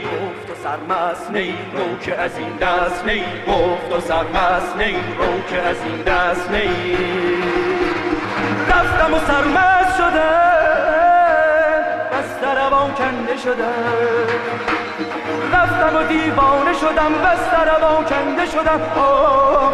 گفت 0.04 0.50
و 0.50 0.54
سرمست 0.62 1.30
نی 1.30 1.54
رو 1.72 1.98
که 2.00 2.18
از 2.18 2.38
این 2.38 2.56
دست 2.56 3.04
نی 3.06 3.24
گفت 3.48 3.92
و 3.92 4.00
سرمست 4.00 4.76
نی 4.76 4.92
رو 4.92 5.42
که 5.50 5.62
از 5.62 5.76
این 5.84 6.02
دست 6.02 6.50
نی 6.50 6.96
رفتم 8.68 9.14
و 9.14 9.18
سرمست 9.18 9.96
شده. 9.96 10.30
بس 12.12 12.56
روان 12.56 12.94
کنده 12.94 13.36
شده. 13.36 13.72
رفتم 15.52 15.96
و 15.96 16.02
دیوانه 16.02 16.72
شدم. 16.72 17.12
بس 17.24 17.68
روان 17.68 18.04
کنده 18.04 18.46
شدم. 18.46 18.80
آه 18.96 19.72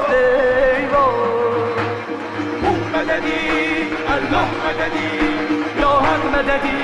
مددی 2.99 3.78
الله 4.29 4.49
مددی 4.69 5.09
یا 5.81 5.89
حق 5.89 6.25
مددی 6.35 6.79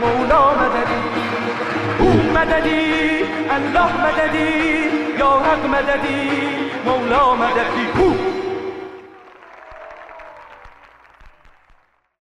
مولا 0.00 0.54
مددی. 0.54 1.02
او 1.98 2.08
مددی 2.12 3.22
الله 3.50 3.92
مددی 4.06 5.18
یا 5.18 5.30
حق 5.30 5.66
مددی 5.66 6.30
مولا 6.84 7.34
مددی. 7.34 8.00
او. 8.00 8.16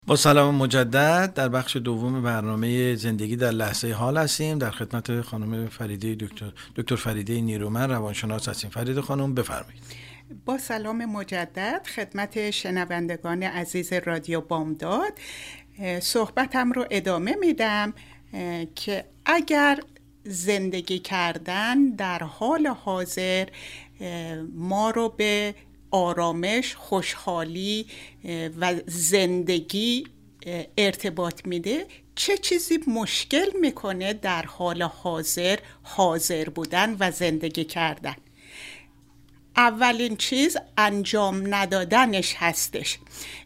با 0.06 0.16
سلام 0.16 0.54
مجدد 0.54 1.32
در 1.34 1.48
بخش 1.48 1.76
دوم 1.76 2.22
برنامه 2.22 2.94
زندگی 2.94 3.36
در 3.36 3.50
لحظه 3.50 3.92
حال 3.92 4.16
هستیم. 4.16 4.58
در 4.58 4.70
خدمت 4.70 5.20
خانم 5.20 5.68
فریده 5.68 6.14
دکتر 6.14 6.52
دکتر 6.76 6.96
فریده 6.96 7.40
نیرومن 7.40 7.90
روانشناس 7.90 8.48
هستیم. 8.48 8.70
فریده 8.70 9.02
خانم 9.02 9.34
بفرمایید. 9.34 10.07
با 10.44 10.58
سلام 10.58 11.04
مجدد 11.04 11.86
خدمت 11.86 12.50
شنوندگان 12.50 13.42
عزیز 13.42 13.92
رادیو 13.92 14.40
بامداد. 14.40 15.12
صحبتم 16.00 16.72
رو 16.72 16.86
ادامه 16.90 17.36
میدم 17.40 17.94
که 18.74 19.04
اگر 19.26 19.80
زندگی 20.24 20.98
کردن 20.98 21.90
در 21.90 22.18
حال 22.18 22.66
حاضر 22.66 23.48
ما 24.54 24.90
رو 24.90 25.08
به 25.08 25.54
آرامش، 25.90 26.74
خوشحالی 26.74 27.86
و 28.60 28.74
زندگی 28.86 30.06
ارتباط 30.78 31.46
میده 31.46 31.86
چه 32.14 32.36
چیزی 32.36 32.78
مشکل 32.86 33.46
می‌کنه 33.60 34.12
در 34.12 34.42
حال 34.42 34.82
حاضر 34.82 35.58
حاضر 35.82 36.48
بودن 36.48 36.96
و 37.00 37.10
زندگی 37.10 37.64
کردن؟ 37.64 38.16
اولین 39.58 40.16
چیز 40.16 40.56
انجام 40.76 41.54
ندادنش 41.54 42.34
هستش. 42.38 42.98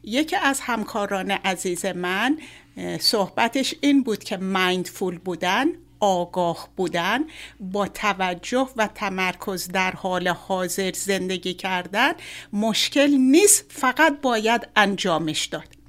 یکی 0.05 0.37
از 0.37 0.61
همکاران 0.61 1.31
عزیز 1.31 1.87
من 1.87 2.39
صحبتش 3.01 3.75
این 3.81 4.03
بود 4.03 4.25
که 4.25 4.37
مایندفول 4.37 5.19
بودن 5.19 5.67
آگاه 6.01 6.69
بودن 6.77 7.21
با 7.61 7.89
توجه 7.89 8.69
و 8.77 8.87
تمرکز 8.87 9.69
در 9.69 9.91
حال 9.91 10.29
حاضر 10.29 10.93
زندگی 10.93 11.55
کردن 11.55 12.13
مشکل 12.53 13.11
نیست 13.11 13.65
فقط 13.69 14.21
باید 14.21 14.69
انجامش 14.77 15.47
داد. 15.47 15.82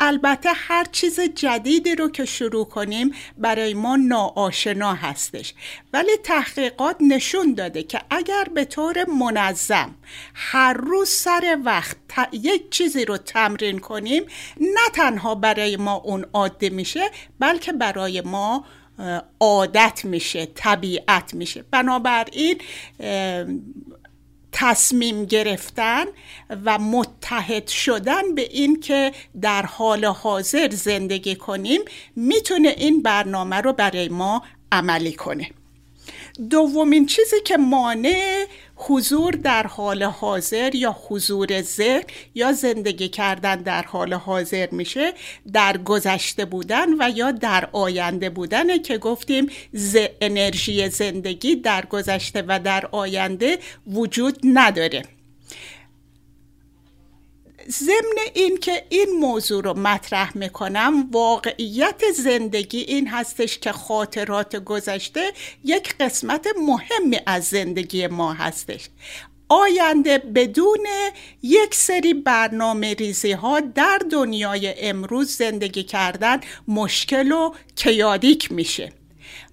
البته 0.00 0.48
هر 0.54 0.84
چیز 0.92 1.20
جدیدی 1.20 1.94
رو 1.94 2.08
که 2.08 2.24
شروع 2.24 2.64
کنیم 2.64 3.14
برای 3.38 3.74
ما 3.74 3.96
ناآشنا 3.96 4.94
هستش. 4.94 5.54
ولی 5.92 6.16
تحقیقات 6.24 6.96
نشون 7.00 7.54
داده 7.54 7.82
که 7.82 8.00
اگر 8.10 8.44
به 8.54 8.64
طور 8.64 9.04
منظم 9.04 9.94
هر 10.34 10.72
روز 10.72 11.08
سر 11.08 11.58
وقت 11.64 11.96
یک 12.32 12.70
چیزی 12.70 13.04
رو 13.04 13.16
تمرین 13.16 13.78
کنیم 13.78 14.22
نه 14.60 14.90
تنها 14.94 15.34
برای 15.34 15.76
ما 15.76 15.94
اون 15.94 16.26
عاده 16.32 16.70
میشه 16.70 17.10
بلکه 17.38 17.72
برای 17.72 18.20
ما 18.20 18.64
عادت 19.40 20.04
میشه 20.04 20.46
طبیعت 20.46 21.34
میشه. 21.34 21.64
بنابراین 21.70 22.60
تصمیم 24.60 25.24
گرفتن 25.24 26.04
و 26.64 26.78
متحد 26.78 27.66
شدن 27.68 28.34
به 28.34 28.42
این 28.42 28.80
که 28.80 29.12
در 29.40 29.62
حال 29.62 30.04
حاضر 30.04 30.70
زندگی 30.70 31.36
کنیم 31.36 31.80
می‌تونه 32.16 32.68
این 32.68 33.02
برنامه 33.02 33.56
رو 33.56 33.72
برای 33.72 34.08
ما 34.08 34.42
عملی 34.72 35.12
کنه. 35.12 35.50
دومین 36.50 37.06
چیزی 37.06 37.40
که 37.44 37.56
مانع 37.56 38.46
حضور 38.78 39.32
در 39.32 39.66
حال 39.66 40.02
حاضر 40.02 40.74
یا 40.74 40.96
حضور 41.08 41.62
ذهن 41.62 42.02
یا 42.34 42.52
زندگی 42.52 43.08
کردن 43.08 43.56
در 43.56 43.82
حال 43.82 44.14
حاضر 44.14 44.68
میشه 44.70 45.12
در 45.52 45.76
گذشته 45.76 46.44
بودن 46.44 46.86
و 46.98 47.10
یا 47.14 47.30
در 47.30 47.68
آینده 47.72 48.30
بودنه 48.30 48.78
که 48.78 48.98
گفتیم 48.98 49.46
ز 49.72 49.96
انرژی 50.20 50.88
زندگی 50.88 51.56
در 51.56 51.86
گذشته 51.86 52.44
و 52.48 52.58
در 52.58 52.88
آینده 52.92 53.58
وجود 53.86 54.38
نداره. 54.44 55.17
ضمن 57.70 58.18
این 58.34 58.56
که 58.56 58.84
این 58.88 59.10
موضوع 59.20 59.62
رو 59.62 59.74
مطرح 59.74 60.36
می‌کنم 60.36 61.08
واقعیت 61.12 62.02
زندگی 62.14 62.78
این 62.78 63.08
هستش 63.08 63.58
که 63.58 63.72
خاطرات 63.72 64.56
گذشته 64.56 65.32
یک 65.64 65.94
قسمت 66.00 66.46
مهمی 66.56 67.20
از 67.26 67.44
زندگی 67.44 68.06
ما 68.06 68.32
هستش. 68.32 68.88
آینده 69.48 70.18
بدون 70.18 70.86
یک 71.42 71.74
سری 71.74 72.14
برنامه 72.14 72.94
ریزی 72.94 73.32
ها 73.32 73.60
در 73.60 74.00
دنیای 74.10 74.74
امروز 74.80 75.30
زندگی 75.36 75.82
کردن 75.82 76.40
مشکل 76.68 77.32
و 77.32 77.52
کیادیک 77.76 78.52
میشه. 78.52 78.92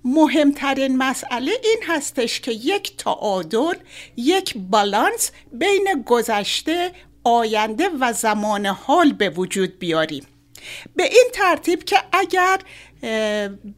مهمترین 0.04 0.98
مسئله 0.98 1.52
این 1.64 1.80
هستش 1.88 2.40
که 2.42 2.52
یک 2.52 2.98
تعادل 2.98 3.76
یک 4.18 4.54
بالانس 4.58 5.32
بین 5.52 6.04
گذشته 6.06 6.92
آینده 7.26 7.90
و 8.00 8.14
زمان 8.14 8.66
حال 8.66 9.14
به 9.14 9.30
وجود 9.30 9.80
بیاریم. 9.80 10.26
به 10.96 11.04
این 11.04 11.30
ترتیب 11.34 11.84
که 11.84 11.98
اگر 12.12 12.60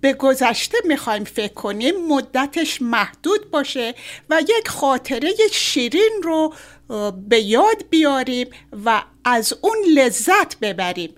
به 0.01 0.13
گذشته 0.19 0.77
می‌خوایم 0.86 1.23
فکر 1.23 1.53
کنیم 1.53 1.95
مدتش 2.07 2.81
محدود 2.81 3.51
باشه 3.51 3.95
و 4.29 4.41
یک 4.41 4.67
خاطره 4.67 5.33
شیرین 5.51 6.21
رو 6.23 6.53
به 7.27 7.39
یاد 7.39 7.89
بیاریم 7.89 8.47
و 8.86 9.03
از 9.25 9.53
اون 9.62 9.77
لذت 9.95 10.60
ببریم. 10.60 11.15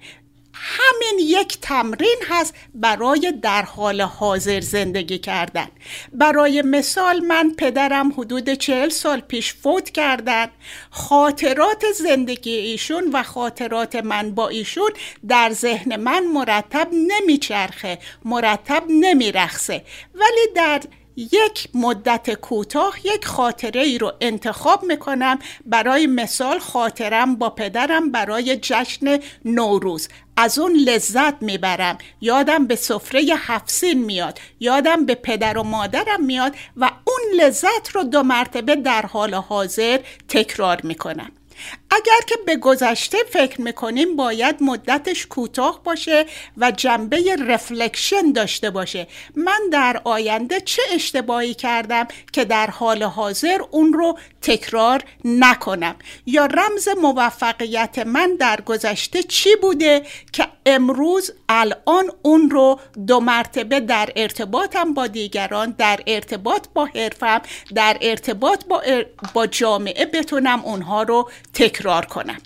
همین 0.59 1.19
یک 1.19 1.57
تمرین 1.61 2.17
هست 2.29 2.53
برای 2.75 3.33
در 3.41 3.61
حال 3.61 4.01
حاضر 4.01 4.59
زندگی 4.59 5.17
کردن. 5.17 5.67
برای 6.13 6.61
مثال 6.61 7.19
من 7.19 7.51
پدرم 7.57 8.11
حدود 8.17 8.53
چهل 8.53 8.89
سال 8.89 9.19
پیش 9.19 9.53
فوت 9.53 9.89
کردن. 9.89 10.47
خاطرات 10.89 11.85
زندگی 11.95 12.55
ایشون 12.55 13.09
و 13.13 13.23
خاطرات 13.23 13.95
من 13.95 14.31
با 14.35 14.49
ایشون 14.49 14.91
در 15.27 15.49
ذهن 15.53 15.95
من 15.95 16.27
مرتب 16.27 16.87
نمیچرخه 16.93 17.99
مرتب 18.25 18.83
نمیرخصه 18.89 19.83
ولی 20.15 20.53
در 20.55 20.81
یک 21.15 21.69
مدت 21.73 22.33
کوتاه 22.33 22.95
یک 23.03 23.25
خاطره 23.25 23.81
ای 23.81 23.97
رو 23.97 24.13
انتخاب 24.21 24.83
می‌کنم. 24.83 25.39
برای 25.65 26.07
مثال 26.07 26.59
خاطرم 26.59 27.35
با 27.35 27.49
پدرم 27.49 28.11
برای 28.11 28.59
جشن 28.61 29.19
نوروز. 29.45 30.07
از 30.37 30.59
اون 30.59 30.75
لذت 30.75 31.41
می‌برم. 31.41 31.97
یادم 32.21 32.67
به 32.67 32.75
سفره 32.75 33.21
هفسین 33.37 34.03
میاد. 34.03 34.39
یادم 34.59 35.05
به 35.05 35.15
پدر 35.15 35.57
و 35.57 35.63
مادرم 35.63 36.23
میاد 36.25 36.55
و 36.77 36.91
اون 37.05 37.41
لذت 37.41 37.89
رو 37.93 38.03
دو 38.03 38.23
مرتبه 38.23 38.75
در 38.75 39.01
حال 39.01 39.33
حاضر 39.33 39.99
تکرار 40.27 40.81
می‌کنم. 40.83 41.31
اگر 41.99 42.25
که 42.27 42.35
به 42.45 42.55
گذشته 42.55 43.17
فکر 43.29 43.61
می‌کنیم 43.61 44.15
باید 44.15 44.55
مدتش 44.61 45.25
کوتاه 45.25 45.83
باشه 45.83 46.25
و 46.57 46.71
جنبه 46.71 47.35
رفلکشن 47.47 48.31
داشته 48.31 48.69
باشه. 48.69 49.07
من 49.35 49.59
در 49.71 50.01
آینده 50.03 50.59
چه 50.59 50.81
اشتباهی 50.93 51.53
کردم 51.53 52.07
که 52.33 52.45
در 52.45 52.67
حال 52.67 53.03
حاضر 53.03 53.61
اون 53.71 53.93
رو 53.93 54.17
تکرار 54.41 55.03
نکنم. 55.25 55.95
یا 56.25 56.45
رمز 56.45 56.87
موفقیت 57.01 57.99
من 57.99 58.35
در 58.39 58.61
گذشته 58.61 59.23
چی 59.23 59.49
بوده 59.61 60.05
که 60.33 60.47
امروز 60.65 61.31
الان 61.49 62.05
اون 62.21 62.49
رو 62.49 62.79
دو 63.07 63.19
مرتبه 63.19 63.79
در 63.79 64.09
ارتباطم 64.15 64.93
با 64.93 65.07
دیگران 65.07 65.75
در 65.77 65.99
ارتباط 66.07 66.67
با 66.73 66.85
حرفم 66.85 67.41
در 67.75 67.97
ارتباط 68.01 68.65
با, 68.65 68.83
با 69.33 69.47
جامعه 69.47 70.05
بتونم 70.05 70.61
اونها 70.65 71.03
رو 71.03 71.29
تکرار 71.53 72.05
کنم. 72.05 72.37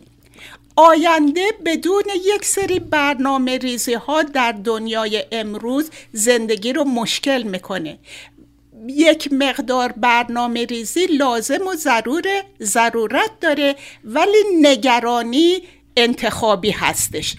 آینده 0.75 1.45
بدون 1.65 2.03
یک 2.25 2.45
سری 2.45 2.79
برنامه 2.79 3.58
ریزی 3.58 3.93
ها 3.93 4.23
در 4.23 4.51
دنیای 4.51 5.23
امروز 5.32 5.91
زندگی 6.12 6.73
رو 6.73 6.84
مشکل 6.84 7.43
می‌کنه. 7.43 7.99
یک 8.88 9.34
مقدار 9.34 9.91
برنامه 9.91 10.65
ریزی 10.65 11.06
لازم 11.06 11.67
و 11.67 11.76
ضرور 11.76 12.24
ضرورت 12.62 13.32
داره 13.41 13.76
ولی 14.04 14.43
نگرانی 14.62 15.62
انتخابی 15.98 16.72
هستش. 16.72 17.36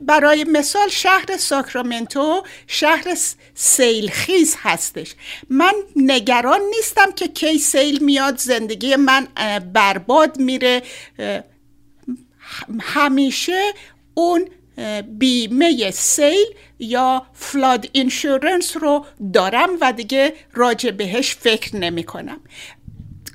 برای 0.00 0.44
مثال 0.44 0.88
شهر 0.88 1.36
ساکرامنتو 1.36 2.42
شهر 2.66 3.16
سیلخیز 3.54 4.56
هستش. 4.58 5.14
من 5.50 5.72
نگران 5.96 6.60
نیستم 6.76 7.12
که 7.12 7.28
کی 7.28 7.58
سیل 7.58 8.04
میاد 8.04 8.38
زندگی 8.38 8.96
من 8.96 9.28
برباد 9.72 10.38
میره. 10.38 10.82
همیشه 12.80 13.72
اون 14.14 14.48
بیمه 15.18 15.90
سیل 15.90 16.46
یا 16.80 17.26
فلاد 17.32 17.86
اینشورنس 17.92 18.76
رو 18.76 19.06
دارم 19.34 19.68
و 19.80 19.92
دیگه 19.92 20.32
راجع 20.54 20.90
بهش 20.90 21.34
فکر 21.34 21.76
نمی 21.76 22.04
کنم 22.04 22.40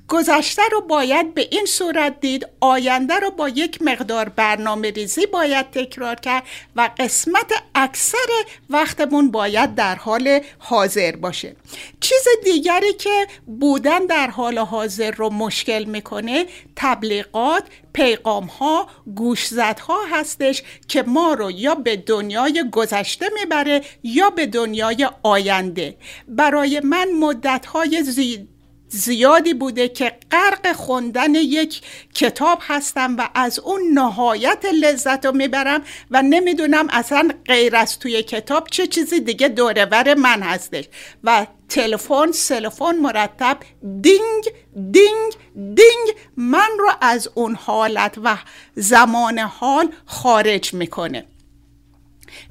گذشته 0.08 0.62
رو 0.72 0.82
باید 0.82 1.34
به 1.34 1.48
این 1.52 1.65
صورت 1.65 2.20
دید 2.20 2.48
آینده 2.60 3.13
رو 3.13 3.32
با 3.32 3.50
یک 3.50 3.82
مقدار 3.82 4.30
برنامه 4.30 4.91
ریزی 4.91 5.26
باید 5.26 5.72
تکرار 5.72 6.15
کرد 6.15 6.44
و 6.76 6.89
قسمت 7.00 7.52
اکثر 7.76 8.28
وقتمون 8.70 9.32
باید 9.32 9.76
در 9.76 9.96
حال 9.96 10.39
حاضر 10.60 11.15
باشه. 11.15 11.56
چیز 12.00 12.28
دیگری 12.44 12.94
که 12.94 13.28
بودن 13.60 14.06
در 14.06 14.28
حال 14.28 14.58
حاضر 14.58 15.12
رو 15.12 15.30
مشکل 15.30 15.84
می‌کنه 15.84 16.46
تبلیغات 16.76 17.63
پیغام 17.94 18.46
ها 18.46 18.88
گوشزد 19.15 19.80
ها 19.80 20.00
هستش 20.12 20.63
که 20.88 21.04
ما 21.04 21.34
رو 21.34 21.52
یا 21.52 21.76
به 21.76 21.96
دنیای 21.96 22.63
گذشته 22.72 23.26
می‌بره 23.39 23.82
یا 24.04 24.30
به 24.30 24.46
دنیای 24.46 25.10
آینده. 25.24 25.98
برای 26.28 26.80
من 26.80 27.12
مدت 27.12 27.65
های 27.65 28.04
زید 28.04 28.55
زیادی 28.96 29.54
بوده 29.54 29.88
که 29.90 30.12
غرق 30.32 30.74
خوندن 30.74 31.36
یک 31.36 31.82
کتاب 32.14 32.60
هستم 32.62 33.16
و 33.18 33.30
از 33.34 33.60
اون 33.60 33.82
نهایت 33.94 34.66
لذت 34.82 35.26
رو 35.26 35.32
می‌برم 35.32 35.84
و 36.12 36.22
نمی‌دونم 36.22 36.88
اصلا 36.90 37.30
غیر 37.46 37.76
از 37.76 38.00
توی 38.00 38.24
کتاب 38.24 38.68
چه 38.72 38.88
چیزی 38.88 39.20
دیگه 39.20 39.48
دورور 39.48 40.14
من 40.14 40.44
هستش. 40.44 40.86
و 41.24 41.48
تلفن 41.70 42.32
cell 42.32 42.62
phone 42.62 43.00
مرتب 43.00 43.58
دینگ 44.02 44.44
دینگ 44.92 45.34
دینگ 45.56 46.16
من 46.38 46.70
رو 46.80 46.92
از 47.02 47.30
اون 47.36 47.56
حالت 47.56 48.16
و 48.24 48.38
زمان 48.76 49.40
حال 49.40 49.92
خارج 50.06 50.74
می‌کنه. 50.74 51.26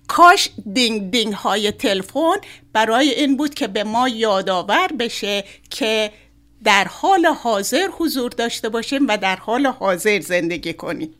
کاش 0.09 0.51
دینگ 0.73 1.11
دینگ 1.11 1.33
های 1.33 1.73
تلفن 1.73 2.37
برای 2.73 3.11
این 3.11 3.37
بود 3.37 3.55
که 3.55 3.67
به 3.67 3.85
ما 3.85 4.09
یادآور 4.09 4.89
بشه 4.99 5.45
که 5.71 6.13
در 6.64 6.85
حال 6.85 7.27
حاضر 7.27 7.88
حضور 7.98 8.31
داشته 8.31 8.68
باشیم 8.68 9.07
و 9.09 9.16
در 9.16 9.37
حال 9.37 9.66
حاضر 9.66 10.20
زندگی 10.20 10.74
کنیم. 10.74 11.14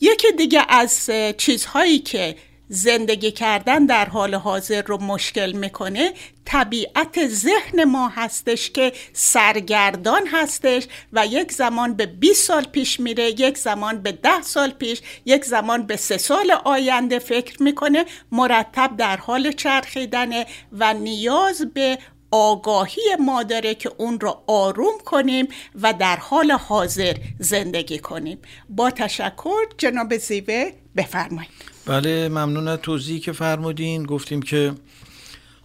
یکی 0.00 0.32
دیگه 0.32 0.66
از 0.68 1.10
چیزهایی 1.38 1.98
که 1.98 2.36
زندگی 2.68 3.30
کردن 3.30 3.86
در 3.86 4.04
حال 4.04 4.34
حاضر 4.34 4.82
رو 4.82 5.02
مشکل 5.02 5.52
می‌کنه 5.52 6.12
طبیعت 6.44 7.26
ذهن 7.28 7.84
ما 7.84 8.08
هستش 8.08 8.70
که 8.70 8.92
سرگردان 9.12 10.26
هستش 10.26 10.86
و 11.12 11.26
یک 11.26 11.52
زمان 11.52 11.94
به 11.94 12.06
20 12.06 12.46
سال 12.46 12.64
پیش 12.64 13.00
میره 13.00 13.40
یک 13.40 13.58
زمان 13.58 14.02
به 14.02 14.12
10 14.12 14.42
سال 14.42 14.70
پیش 14.70 15.00
یک 15.24 15.44
زمان 15.44 15.86
به 15.86 15.96
سه 15.96 16.16
سال 16.16 16.50
آینده 16.64 17.18
فکر 17.18 17.62
می‌کنه 17.62 18.04
مرتب 18.32 18.96
در 18.96 19.16
حال 19.16 19.52
چرخیدنه 19.52 20.46
و 20.72 20.94
نیاز 20.94 21.62
به 21.74 21.98
آگاهی 22.34 23.02
ما 23.20 23.42
داره 23.42 23.74
که 23.74 23.90
اون 23.96 24.20
رو 24.20 24.42
آروم 24.46 24.98
کنیم 25.04 25.48
و 25.82 25.92
در 25.92 26.16
حال 26.16 26.50
حاضر 26.50 27.16
زندگی 27.38 27.98
کنیم. 27.98 28.38
با 28.68 28.90
تشکر 28.90 29.60
جناب 29.78 30.16
زیوه 30.16 30.70
بفرمایید. 30.96 31.50
بله 31.86 32.28
ممنون 32.28 32.68
از 32.68 32.78
توضیحی 32.78 33.20
که 33.20 33.32
فرمودین. 33.32 34.06
گفتیم 34.06 34.42
که 34.42 34.72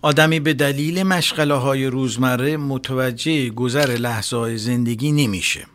آدمی 0.02 0.40
به 0.40 0.54
دلیل 0.54 1.04
مشغله 1.04 1.54
های 1.54 1.86
روزمره 1.86 2.58
متوجه 2.58 3.50
گذر 3.50 3.98
لحظه 3.98 4.38
های 4.38 4.58
زندگی 4.58 5.12
نمیشه. 5.12 5.66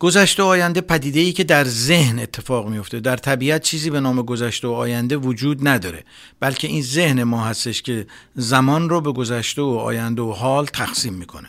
گذشته 0.00 0.42
و 0.42 0.46
آینده 0.46 0.80
پدیده 0.80 1.20
ای 1.20 1.32
که 1.32 1.44
در 1.44 1.64
ذهن 1.64 2.18
اتفاق 2.18 2.68
میفته 2.68 3.00
در 3.00 3.16
طبیعت 3.16 3.62
چیزی 3.62 3.90
به 3.90 4.00
نام 4.00 4.22
گذشته 4.22 4.68
و 4.68 4.72
آینده 4.72 5.16
وجود 5.16 5.68
نداره. 5.68 6.04
بلکه 6.40 6.68
این 6.68 6.82
ذهن 6.82 7.22
ما 7.22 7.44
هستش 7.44 7.82
که 7.82 8.06
زمان 8.34 8.88
رو 8.88 9.00
به 9.00 9.12
گذشته 9.12 9.62
و 9.62 9.64
آینده 9.64 10.22
و 10.22 10.32
حال 10.32 10.66
تقسیم 10.66 11.14
می‌کنه. 11.14 11.48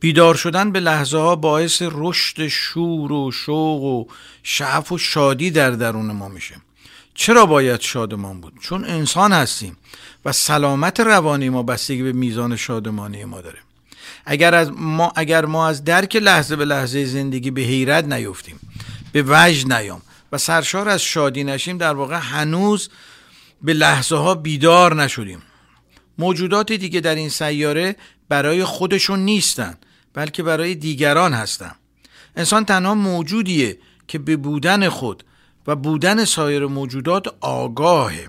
بیدار 0.00 0.34
شدن 0.34 0.72
به 0.72 0.80
لحظه 0.80 1.18
ها 1.18 1.36
باعث 1.36 1.82
رشد 1.90 2.48
شور 2.48 3.12
و 3.12 3.30
شوق 3.30 3.82
و 3.82 4.04
شعف 4.42 4.92
و 4.92 4.98
شادی 4.98 5.50
در 5.50 5.70
درون 5.70 6.12
ما 6.12 6.28
میشه. 6.28 6.54
چرا 7.14 7.46
باید 7.46 7.80
شادمان 7.80 8.40
بود؟ 8.40 8.52
چون 8.60 8.84
انسان 8.84 9.32
هستیم 9.32 9.76
و 10.24 10.32
سلامت 10.32 11.00
روانی 11.00 11.48
ما 11.48 11.62
بستگی 11.62 12.02
به 12.02 12.12
میزان 12.12 12.56
شادمانی 12.56 13.24
ما 13.24 13.40
داره. 13.40 13.58
اگر, 14.30 14.54
از 14.54 14.70
ما 14.76 15.12
اگر 15.16 15.44
ما 15.44 15.68
از 15.68 15.84
درک 15.84 16.16
لحظه 16.16 16.56
به 16.56 16.64
لحظه 16.64 17.04
زندگی 17.04 17.50
به 17.50 17.60
حیرت 17.60 18.04
نیفتیم 18.04 18.60
به 19.12 19.24
وجد 19.26 19.72
نیام 19.72 20.02
و 20.32 20.38
سرشار 20.38 20.88
از 20.88 21.02
شادی 21.02 21.44
نشیم 21.44 21.78
در 21.78 21.94
واقع 21.94 22.16
هنوز 22.16 22.88
به 23.62 23.72
لحظه 23.72 24.16
ها 24.16 24.34
بیدار 24.34 25.02
نشدیم. 25.02 25.42
موجودات 26.18 26.72
دیگه 26.72 27.00
در 27.00 27.14
این 27.14 27.28
سیاره 27.28 27.96
برای 28.28 28.64
خودشون 28.64 29.18
نیستن 29.18 29.74
بلکه 30.14 30.42
برای 30.42 30.74
دیگران 30.74 31.34
هستن. 31.34 31.72
انسان 32.36 32.64
تنها 32.64 32.94
موجودیه 32.94 33.78
که 34.08 34.18
به 34.18 34.36
بودن 34.36 34.88
خود 34.88 35.24
و 35.66 35.76
بودن 35.76 36.24
سایر 36.24 36.66
موجودات 36.66 37.26
آگاهه. 37.40 38.28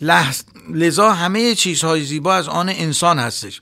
لحظ... 0.00 0.42
لذا 0.70 1.12
همه 1.12 1.54
چیزهای 1.54 2.04
زیبا 2.04 2.34
از 2.34 2.48
آن 2.48 2.68
انسان 2.68 3.18
هستش. 3.18 3.60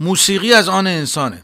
موسیقی 0.00 0.52
از 0.52 0.68
آن 0.68 0.86
انسانه. 0.86 1.42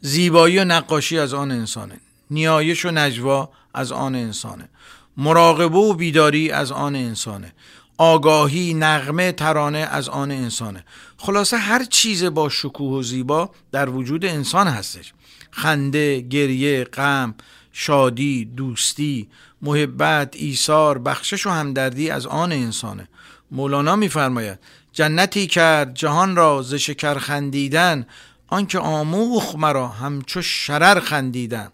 زیبایی 0.00 0.58
و 0.58 0.64
نقاشی 0.64 1.18
از 1.18 1.34
آن 1.34 1.50
انسانه. 1.50 2.00
نیایش 2.30 2.84
و 2.84 2.90
نجوا 2.90 3.48
از 3.74 3.92
آن 3.92 4.14
انسانه. 4.14 4.68
مراقبه 5.16 5.78
و 5.78 5.94
بیداری 5.94 6.50
از 6.50 6.72
آن 6.72 6.96
انسانه. 6.96 7.52
آگاهی 7.98 8.74
نغمه 8.74 9.32
ترانه 9.32 9.78
از 9.78 10.08
آن 10.08 10.30
انسانه. 10.30 10.84
خلاصه 11.16 11.56
هر 11.56 11.84
چیز 11.84 12.24
با 12.24 12.48
شکوه 12.48 12.98
و 12.98 13.02
زیبا 13.02 13.50
در 13.72 13.88
وجود 13.88 14.24
انسان 14.24 14.68
هستش. 14.68 15.12
خنده 15.50 16.20
گریه 16.20 16.84
غم 16.84 17.34
شادی 17.72 18.44
دوستی 18.44 19.28
محبت 19.62 20.34
ایثار 20.36 20.98
بخشش 20.98 21.46
و 21.46 21.50
همدردی 21.50 22.10
از 22.10 22.26
آن 22.26 22.52
انسانه. 22.52 23.08
مولانا 23.50 23.96
میفرماید 23.96 24.58
جنتی 24.96 25.46
کرد 25.46 25.94
جهان 25.94 26.36
را 26.36 26.62
ز 26.62 26.74
شکر 26.74 27.18
خندیدن 27.18 28.06
آنکه 28.48 28.78
آموخ 28.78 29.54
مرا 29.54 29.88
همچو 29.88 30.42
شرر 30.42 31.00
خندیدن. 31.00 31.72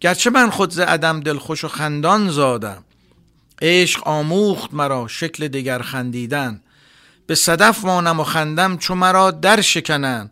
گرچه 0.00 0.30
من 0.30 0.50
خود 0.50 0.70
ز 0.70 0.78
عدم 0.78 1.20
دلخوش 1.20 1.64
و 1.64 1.68
خندان 1.68 2.30
زادم 2.30 2.84
عشق 3.62 4.08
آموخت 4.08 4.74
مرا 4.74 5.08
شکل 5.08 5.48
دگر 5.48 5.82
خندیدن. 5.82 6.60
به 7.26 7.34
صدف 7.34 7.84
مانم 7.84 8.20
و 8.20 8.24
خندم 8.24 8.76
چو 8.76 8.94
مرا 8.94 9.30
در 9.30 9.60
شکنن. 9.60 10.30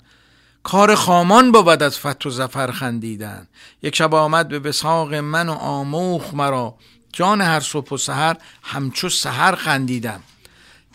کار 0.63 0.95
خامان 0.95 1.53
بود 1.53 1.83
از 1.83 1.99
فتح 1.99 2.29
و 2.29 2.31
زفر 2.31 2.71
خندیدن. 2.71 3.49
یک 3.83 3.97
شب 3.97 4.15
آمد 4.15 4.49
به 4.49 4.59
بساق 4.59 5.15
من 5.15 5.49
و 5.49 5.53
آموخ 5.53 6.35
مرا 6.35 6.75
جان 7.13 7.41
هر 7.41 7.61
صبح 7.61 7.91
و 7.91 7.97
سحر 7.97 8.37
همچو 8.63 9.09
سحر 9.09 9.55
خندیدم 9.55 10.21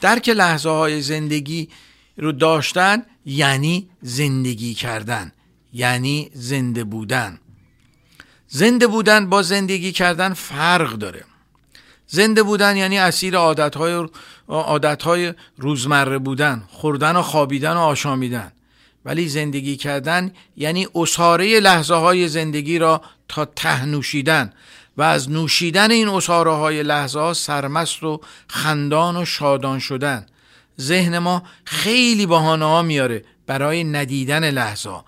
درک 0.02 0.30
لحظه 0.30 0.70
های 0.70 1.02
زندگی 1.02 1.70
رو 2.18 2.32
داشتن 2.32 3.04
یعنی 3.26 3.90
زندگی 4.02 4.74
کردن 4.74 5.32
یعنی 5.74 6.30
زنده 6.34 6.84
بودن. 6.84 7.40
زنده 8.48 8.88
بودن 8.88 9.30
با 9.30 9.42
زندگی 9.42 9.92
کردن 9.92 10.34
فرق 10.34 10.94
داره. 10.94 11.24
زنده 12.08 12.44
بودن 12.44 12.78
یعنی 12.78 13.00
اسیر 13.00 13.36
عادتهای 13.38 14.08
عادتهای 14.48 15.34
روزمره 15.58 16.18
بودن 16.18 16.64
خوردن 16.68 17.16
و 17.16 17.22
خوابیدن 17.22 17.74
و 17.74 17.80
آشامیدن. 17.80 18.52
ولی 19.06 19.28
زندگی 19.28 19.76
کردن 19.76 20.32
یعنی 20.58 20.88
اصاره 20.96 21.60
لحظه 21.60 21.94
های 21.96 22.28
زندگی 22.28 22.80
را 22.80 23.02
تا 23.28 23.46
ته 23.46 23.86
نوشیدن. 23.86 24.54
و 25.00 25.02
از 25.02 25.32
نوشیدن 25.32 25.92
این 25.92 26.08
اصاره 26.10 26.52
های 26.52 26.84
لحظه 26.84 27.20
ها 27.20 27.34
سرمست 27.34 28.04
و 28.04 28.22
خندان 28.50 29.18
و 29.18 29.26
شادان 29.26 29.80
شدن. 29.80 30.26
ذهن 30.82 31.18
ما 31.18 31.44
خیلی 31.66 32.26
بهانه 32.26 32.66
ها 32.66 32.82
میاره 32.82 33.24
برای 33.48 33.84
ندیدن 33.84 34.50
لحظه 34.50 35.04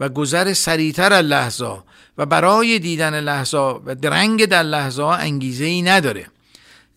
و 0.00 0.08
گذر 0.08 0.52
سریعتر 0.52 1.12
از 1.12 1.24
لحظه 1.24 1.78
و 2.18 2.26
برای 2.26 2.78
دیدن 2.78 3.20
لحظه 3.20 3.58
و 3.58 3.94
درنگ 3.94 4.44
در 4.44 4.62
لحظه 4.62 5.02
انگیزه 5.02 5.64
ای 5.64 5.82
نداره. 5.82 6.26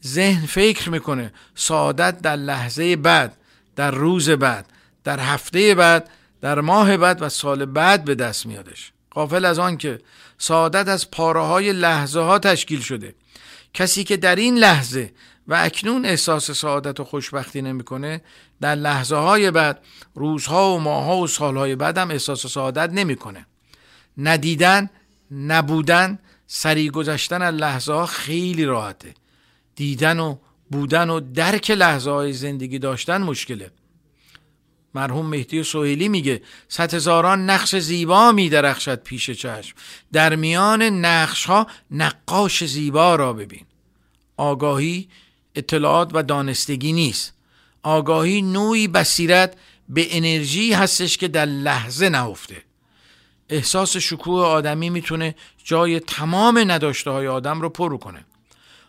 ذهن 0.07 0.45
فکر 0.45 0.89
می‌کنه 0.89 1.33
سعادت 1.55 2.21
در 2.21 2.35
لحظه 2.35 2.95
بعد 2.95 3.37
در 3.75 3.91
روز 3.91 4.29
بعد 4.29 4.65
در 5.03 5.19
هفته 5.19 5.75
بعد 5.75 6.09
در 6.41 6.61
ماه 6.61 6.97
بعد 6.97 7.21
و 7.21 7.29
سال 7.29 7.65
بعد 7.65 8.03
به 8.03 8.15
دست 8.15 8.45
میادش. 8.45 8.91
قافل 9.11 9.45
از 9.45 9.59
آن 9.59 9.77
که 9.77 9.99
سعادت 10.41 10.87
از 10.87 11.11
پاره 11.11 11.41
های 11.41 11.73
لحظه 11.73 12.19
ها 12.19 12.39
تشکیل 12.39 12.81
شده. 12.81 13.15
کسی 13.73 14.03
که 14.03 14.17
در 14.17 14.35
این 14.35 14.57
لحظه 14.57 15.11
و 15.47 15.53
اکنون 15.53 16.05
احساس 16.05 16.51
سعادت 16.51 16.99
و 16.99 17.03
خوشبختی 17.03 17.61
نمی‌کنه 17.61 18.21
در 18.61 18.75
لحظه 18.75 19.15
های 19.15 19.51
بعد 19.51 19.81
روزها 20.15 20.75
و 20.75 20.79
ماهها 20.79 21.17
و 21.17 21.27
سالهای 21.27 21.75
بعد 21.75 21.97
هم 21.97 22.11
احساس 22.11 22.47
سعادت 22.47 22.89
نمی‌کنه. 22.93 23.45
ندیدن 24.17 24.89
نبودن 25.31 26.19
سریع 26.47 26.91
گذشتن 26.91 27.41
از 27.41 27.55
لحظه 27.55 27.93
ها 27.93 28.05
خیلی 28.05 28.65
راحته. 28.65 29.13
دیدن 29.75 30.19
و 30.19 30.35
بودن 30.71 31.09
و 31.09 31.19
درک 31.19 31.71
لحظه 31.71 32.11
های 32.11 32.33
زندگی 32.33 32.79
داشتن 32.79 33.21
مشکله. 33.21 33.71
مرحوم 34.93 35.25
مهدی 35.25 35.63
سوهیلی 35.63 36.09
میگه 36.09 36.41
صد 36.67 36.93
هزاران 36.93 37.49
نقش 37.49 37.75
زیبا 37.75 38.31
میدرخشد 38.31 39.03
پیش 39.03 39.29
چشم. 39.29 39.75
در 40.13 40.35
میان 40.35 40.81
نقش 40.81 41.45
ها 41.45 41.67
نقاش 41.91 42.65
زیبا 42.65 43.15
را 43.15 43.33
ببین. 43.33 43.65
آگاهی 44.37 45.07
اطلاعات 45.55 46.09
و 46.13 46.23
دانستگی 46.23 46.93
نیست. 46.93 47.33
آگاهی 47.83 48.41
نوعی 48.41 48.87
بصیرت 48.87 49.55
به 49.89 50.17
انرژی 50.17 50.73
هستش 50.73 51.17
که 51.17 51.27
در 51.27 51.45
لحظه 51.45 52.09
نهفته. 52.09 52.63
احساس 53.49 53.97
شکوه 53.97 54.41
آدمی 54.41 54.89
می‌تونه 54.89 55.35
جای 55.63 55.99
تمام 55.99 56.71
نداشته 56.71 57.11
های 57.11 57.27
آدم 57.27 57.61
رو 57.61 57.69
پر 57.69 57.97
کنه. 57.97 58.25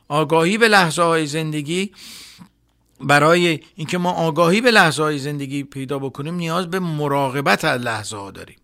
آگاهی 0.08 0.58
به 0.58 0.68
لحظه 0.68 1.02
های 1.02 1.26
زندگی 1.26 1.92
برای 3.00 3.60
اینکه 3.74 3.98
ما 3.98 4.10
آگاهی 4.10 4.60
به 4.60 4.70
لحظه 4.70 5.02
های 5.02 5.18
زندگی 5.18 5.64
پیدا 5.64 5.98
بکنیم 5.98 6.34
نیاز 6.34 6.70
به 6.70 6.78
مراقبت 6.78 7.64
از 7.64 7.80
لحظه 7.80 8.16
ها 8.16 8.30
داریم. 8.30 8.56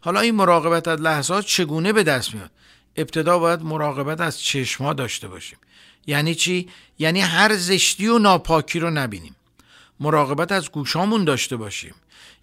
حالا 0.00 0.20
این 0.20 0.34
مراقبت 0.34 0.88
از 0.88 1.00
لحظه 1.00 1.34
ها 1.34 1.42
چگونه 1.42 1.92
به 1.92 2.02
دست 2.02 2.34
میاد؟ 2.34 2.50
ابتدا 2.96 3.38
باید 3.38 3.62
مراقبت 3.62 4.20
از 4.20 4.40
چشم 4.40 4.84
ها 4.84 4.92
داشته 4.92 5.28
باشیم. 5.28 5.58
یعنی 6.06 6.34
چی؟ 6.34 6.68
یعنی 6.98 7.20
هر 7.20 7.56
زشتی 7.56 8.06
و 8.06 8.18
ناپاکی 8.18 8.78
رو 8.78 8.90
نبینیم. 8.90 9.36
مراقبت 10.00 10.52
از 10.52 10.70
گوشامون 10.70 11.24
داشته 11.24 11.56
باشیم. 11.56 11.94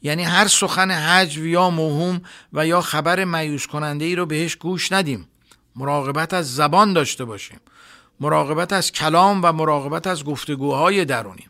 یعنی 0.02 0.24
هر 0.24 0.48
سخن 0.48 0.92
حجو 0.92 1.46
یا 1.46 1.70
موهوم 1.70 2.22
و 2.54 2.68
یا 2.68 2.82
خبر 2.82 3.24
مایوس 3.24 3.68
کننده 3.68 4.06
ای 4.06 4.16
رو 4.16 4.26
بهش 4.26 4.56
گوش 4.56 4.92
ندیم. 4.92 5.28
مراقبت 5.76 6.34
از 6.34 6.56
زبان 6.56 6.94
داشته 6.94 7.26
باشیم. 7.26 7.60
مراقبت 8.22 8.74
از 8.74 8.92
کلام 8.92 9.40
و 9.44 9.52
مراقبت 9.52 10.08
از 10.08 10.24
گفتگوهای 10.24 11.06
درونی. 11.06 11.48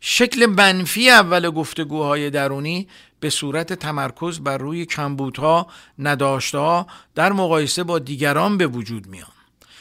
شکل 0.00 0.46
منفی 0.46 1.10
اول 1.10 1.50
گفتگوهای 1.50 2.30
درونی 2.30 2.88
به 3.20 3.30
صورت 3.30 3.72
تمرکز 3.72 4.40
بر 4.40 4.58
روی 4.58 4.86
کمبودها 4.86 5.66
نداشتها 5.98 6.86
در 7.14 7.32
مقایسه 7.32 7.84
با 7.84 7.98
دیگران 7.98 8.58
به 8.58 8.66
وجود 8.66 9.06
میان. 9.06 9.26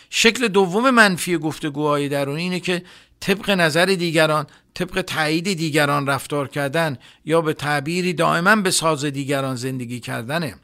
شکل 0.09 0.47
دوم 0.47 0.89
منفی 0.89 1.37
گفتگوهای 1.37 2.09
درونی 2.09 2.41
اینه 2.41 2.59
که 2.59 2.83
طبق 3.19 3.49
نظر 3.49 3.85
دیگران 3.85 4.47
طبق 4.73 5.01
تایید 5.01 5.53
دیگران 5.53 6.07
رفتار 6.07 6.47
کردن 6.47 6.97
یا 7.25 7.41
به 7.41 7.53
تعبیری 7.53 8.13
دائما 8.13 8.55
به 8.55 8.71
ساز 8.71 9.05
دیگران 9.05 9.55
زندگی 9.55 9.99
کردنه. 9.99 10.55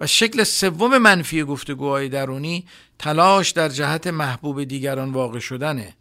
و 0.00 0.06
شکل 0.06 0.44
سوم 0.44 0.98
منفی 0.98 1.44
گفتگوهای 1.44 2.08
درونی 2.08 2.64
تلاش 2.98 3.50
در 3.50 3.68
جهت 3.68 4.06
محبوب 4.06 4.64
دیگران 4.64 5.12
واقع 5.12 5.38
شدنه. 5.38 5.94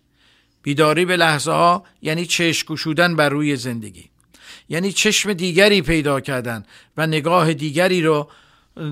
بیداری 0.63 1.05
به 1.05 1.17
لحظه 1.17 1.51
ها 1.51 1.83
یعنی 2.01 2.25
چشم 2.25 2.73
گشودن 2.73 3.15
بر 3.15 3.29
روی 3.29 3.55
زندگی. 3.55 4.09
یعنی 4.69 4.91
چشم 4.91 5.33
دیگری 5.33 5.81
پیدا 5.81 6.19
کردن 6.19 6.63
و 6.97 7.07
نگاه 7.07 7.53
دیگری 7.53 8.01
رو 8.01 8.27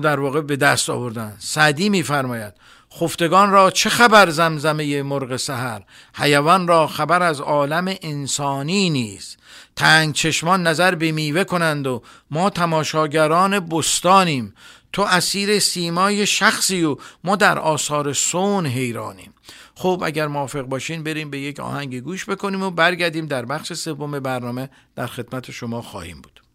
در 0.02 0.20
واقع 0.20 0.40
به 0.40 0.56
دست 0.56 0.90
آوردن. 0.90 1.36
سعدی 1.38 1.88
میفرماید 1.88 2.54
خفتگان 3.00 3.50
را 3.50 3.70
چه 3.70 3.90
خبر 3.90 4.30
زمزمه 4.30 5.02
مرغ 5.02 5.36
سحر؟ 5.36 5.82
حیوان 6.14 6.68
را 6.68 6.86
خبر 6.86 7.22
از 7.22 7.40
عالم 7.40 7.94
انسانی 8.02 8.90
نیست. 8.90 9.38
تنگ 9.76 10.14
چشمان 10.14 10.66
نظر 10.66 10.94
به 10.94 11.12
میوه 11.12 11.44
کنند 11.44 11.86
و 11.86 12.02
ما 12.30 12.50
تماشاگران 12.50 13.60
بستانیم. 13.60 14.54
تو 14.96 15.02
اسیر 15.02 15.58
سیمای 15.58 16.26
شخصی 16.26 16.84
و 16.84 16.96
ما 17.24 17.36
در 17.36 17.58
آثار 17.58 18.12
سون 18.12 18.66
حیرانیم. 18.66 19.34
خب 19.74 20.02
اگر 20.04 20.26
موافق 20.26 20.60
باشین 20.62 21.02
بریم 21.02 21.30
به 21.30 21.38
یک 21.38 21.60
آهنگ 21.60 22.00
گوش 22.00 22.24
بکنیم 22.24 22.62
و 22.62 22.70
برگردیم 22.70 23.26
در 23.26 23.44
بخش 23.44 23.72
سوم 23.72 24.20
برنامه 24.20 24.68
در 24.94 25.06
خدمت 25.06 25.50
شما 25.50 25.82
خواهیم 25.82 26.20
بود. 26.20 26.45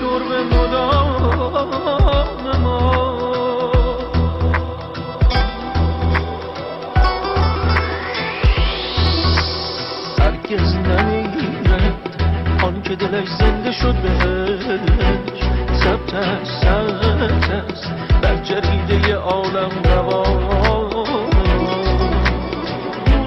جرم 0.00 0.46
مدام 0.46 1.82
ما. 2.62 2.78
هرگز 10.18 10.74
نمیرد 10.74 12.16
آن 12.62 12.82
که 12.82 12.96
دلش 12.96 13.28
زنده 13.28 13.72
شد 13.72 13.94
بهش. 13.94 15.42
ثبت 15.74 16.14
است 16.14 16.60
ثبت 16.60 17.50
است. 17.50 17.92
بر 18.22 18.36
جریده 18.36 19.14
عالم 19.14 19.70
روا. 19.84 20.22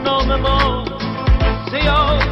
نام 0.03 0.36
ما 0.36 0.86
زیاد 1.71 2.30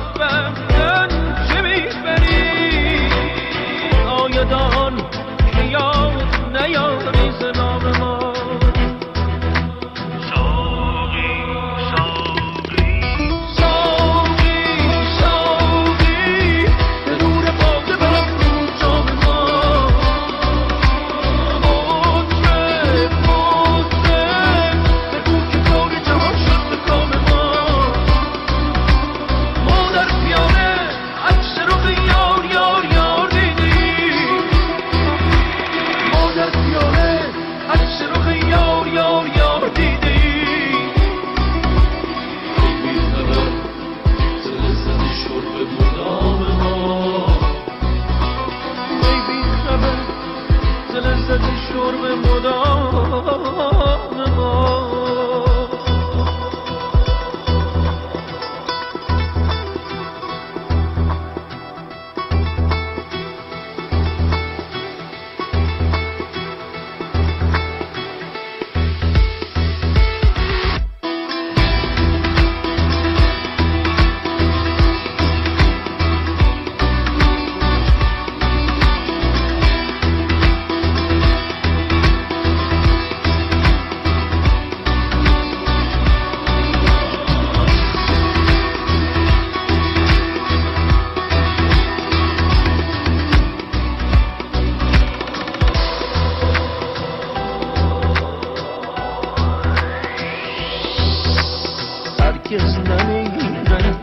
هرگز 102.51 102.77
نمیرد 102.77 103.95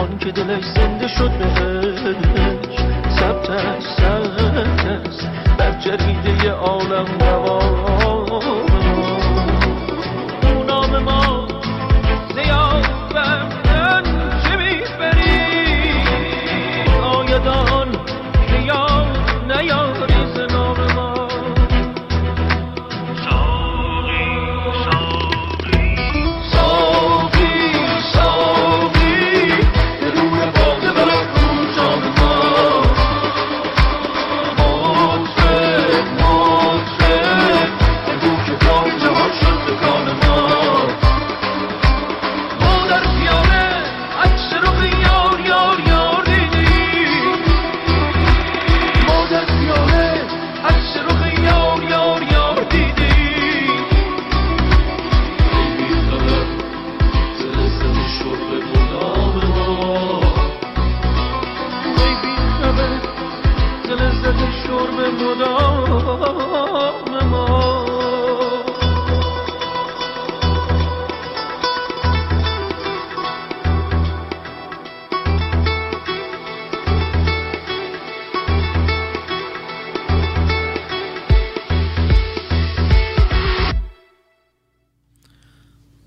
آن 0.00 0.18
که 0.18 0.32
دلش 0.32 0.64
زنده 0.64 1.08
شد 1.08 1.30
بهش 1.30 2.78
ثبت 3.10 3.50
است 3.50 3.96
ثبت 3.96 4.84
است 4.86 5.28
در 5.58 5.78
جریده 5.80 6.50
عالم 6.50 7.06
نوار 7.20 8.23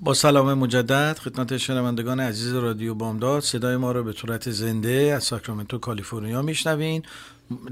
با 0.08 0.14
سلام 0.14 0.54
مجدد 0.54 1.18
خدمت 1.20 1.58
شنوندگان 1.58 2.20
عزیز 2.20 2.54
رادیو 2.56 2.96
بامداد. 2.96 3.44
صدای 3.44 3.78
ما 3.78 3.92
را 3.92 4.04
به 4.04 4.12
صورت 4.12 4.50
زنده 4.50 5.14
از 5.16 5.24
ساکرامنتو 5.24 5.78
کالیفرنیا 5.78 6.42
میشنوین. 6.42 7.04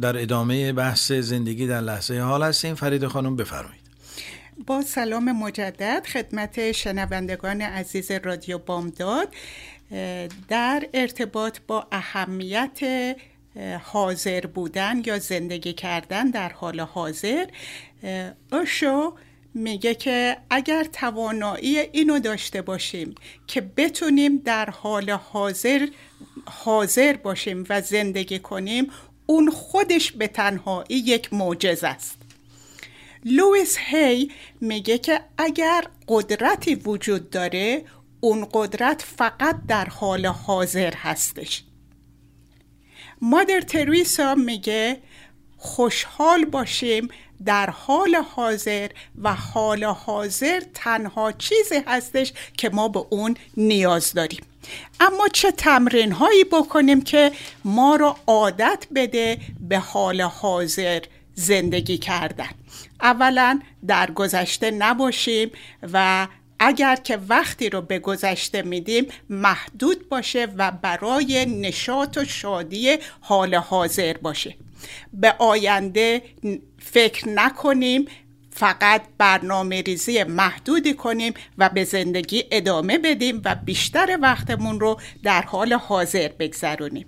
در 0.01 0.21
ادامه 0.21 0.73
بحث 0.73 1.11
زندگی 1.11 1.67
در 1.67 1.81
لحظه 1.81 2.19
حال 2.19 2.43
هستیم. 2.43 2.75
فرید 2.75 3.07
خانم 3.07 3.35
بفرمایید. 3.35 3.81
با 4.67 4.81
سلام 4.81 5.31
مجدد 5.31 6.05
خدمت 6.13 6.71
شنوندگان 6.71 7.61
عزیز 7.61 8.11
رادیو 8.11 8.57
بامداد. 8.57 9.27
در 10.47 10.87
ارتباط 10.93 11.57
با 11.67 11.87
اهمیت 11.91 12.79
اه، 13.55 13.75
حاضر 13.77 14.45
بودن 14.45 15.01
یا 15.05 15.19
زندگی 15.19 15.73
کردن 15.73 16.29
در 16.29 16.49
حال 16.49 16.79
حاضر 16.79 17.45
اوشو 18.51 19.13
میگه 19.55 19.95
که 19.95 20.37
اگر 20.49 20.83
توانایی 20.83 21.79
اینو 21.79 22.19
داشته 22.19 22.61
باشیم 22.61 23.15
که 23.47 23.61
بتونیم 23.61 24.37
در 24.37 24.69
حال 24.69 25.09
حاضر 25.09 25.87
حاضر 26.45 27.13
باشیم 27.13 27.63
و 27.69 27.81
زندگی 27.81 28.39
کنیم 28.39 28.91
اون 29.25 29.51
خودش 29.51 30.11
به 30.11 30.27
تنهایی 30.27 30.97
یک 30.97 31.33
معجز 31.33 31.83
است. 31.83 32.17
لویس 33.25 33.77
هی 33.79 34.31
میگه 34.61 34.97
که 34.97 35.21
اگر 35.37 35.83
قدرتی 36.07 36.75
وجود 36.75 37.29
داره 37.29 37.85
اون 38.19 38.47
قدرت 38.53 39.01
فقط 39.01 39.55
در 39.67 39.85
حال 39.85 40.25
حاضر 40.25 40.93
هستش. 40.95 41.63
مادر 43.21 43.61
تریسا 43.61 44.35
میگه 44.35 44.97
خوشحال 45.57 46.45
باشیم 46.45 47.07
در 47.45 47.69
حال 47.69 48.15
حاضر 48.15 48.89
و 49.21 49.33
حال 49.33 49.83
حاضر 49.83 50.61
تنها 50.73 51.31
چیزی 51.31 51.81
هستش 51.87 52.33
که 52.57 52.69
ما 52.69 52.87
به 52.87 53.05
اون 53.09 53.37
نیاز 53.57 54.13
داریم. 54.13 54.41
اما 54.99 55.27
چه 55.27 55.51
تمرین 55.51 56.11
هایی 56.11 56.43
بکنیم 56.43 57.01
که 57.01 57.31
ما 57.65 57.95
رو 57.95 58.15
عادت 58.27 58.87
بده 58.95 59.37
به 59.59 59.79
حال 59.79 60.21
حاضر 60.21 61.01
زندگی 61.35 61.97
کردن؟ 61.97 62.49
اولا 63.01 63.59
در 63.87 64.11
گذشته 64.11 64.71
نباشیم 64.71 65.51
و 65.93 66.27
اگر 66.59 66.95
که 66.95 67.17
وقتی 67.29 67.69
رو 67.69 67.81
به 67.81 67.99
گذشته 67.99 68.61
میدیم 68.61 69.07
محدود 69.29 70.09
باشه 70.09 70.47
و 70.57 70.71
برای 70.71 71.45
نشاط 71.45 72.17
و 72.17 72.25
شادی 72.25 72.97
حال 73.21 73.55
حاضر 73.55 74.17
باشه. 74.17 74.55
به 75.13 75.35
آینده 75.39 76.21
فکر 76.79 77.29
نکنیم 77.29 78.05
فقط 78.51 79.01
برنامه 79.17 79.81
ریزی 79.81 80.23
محدودی 80.23 80.93
کنیم 80.93 81.33
و 81.57 81.69
به 81.69 81.83
زندگی 81.83 82.43
ادامه 82.51 82.97
بدیم 82.97 83.41
و 83.45 83.55
بیشتر 83.55 84.17
وقتمون 84.21 84.79
رو 84.79 84.99
در 85.23 85.41
حال 85.41 85.73
حاضر 85.73 86.27
بگذرونیم. 86.27 87.07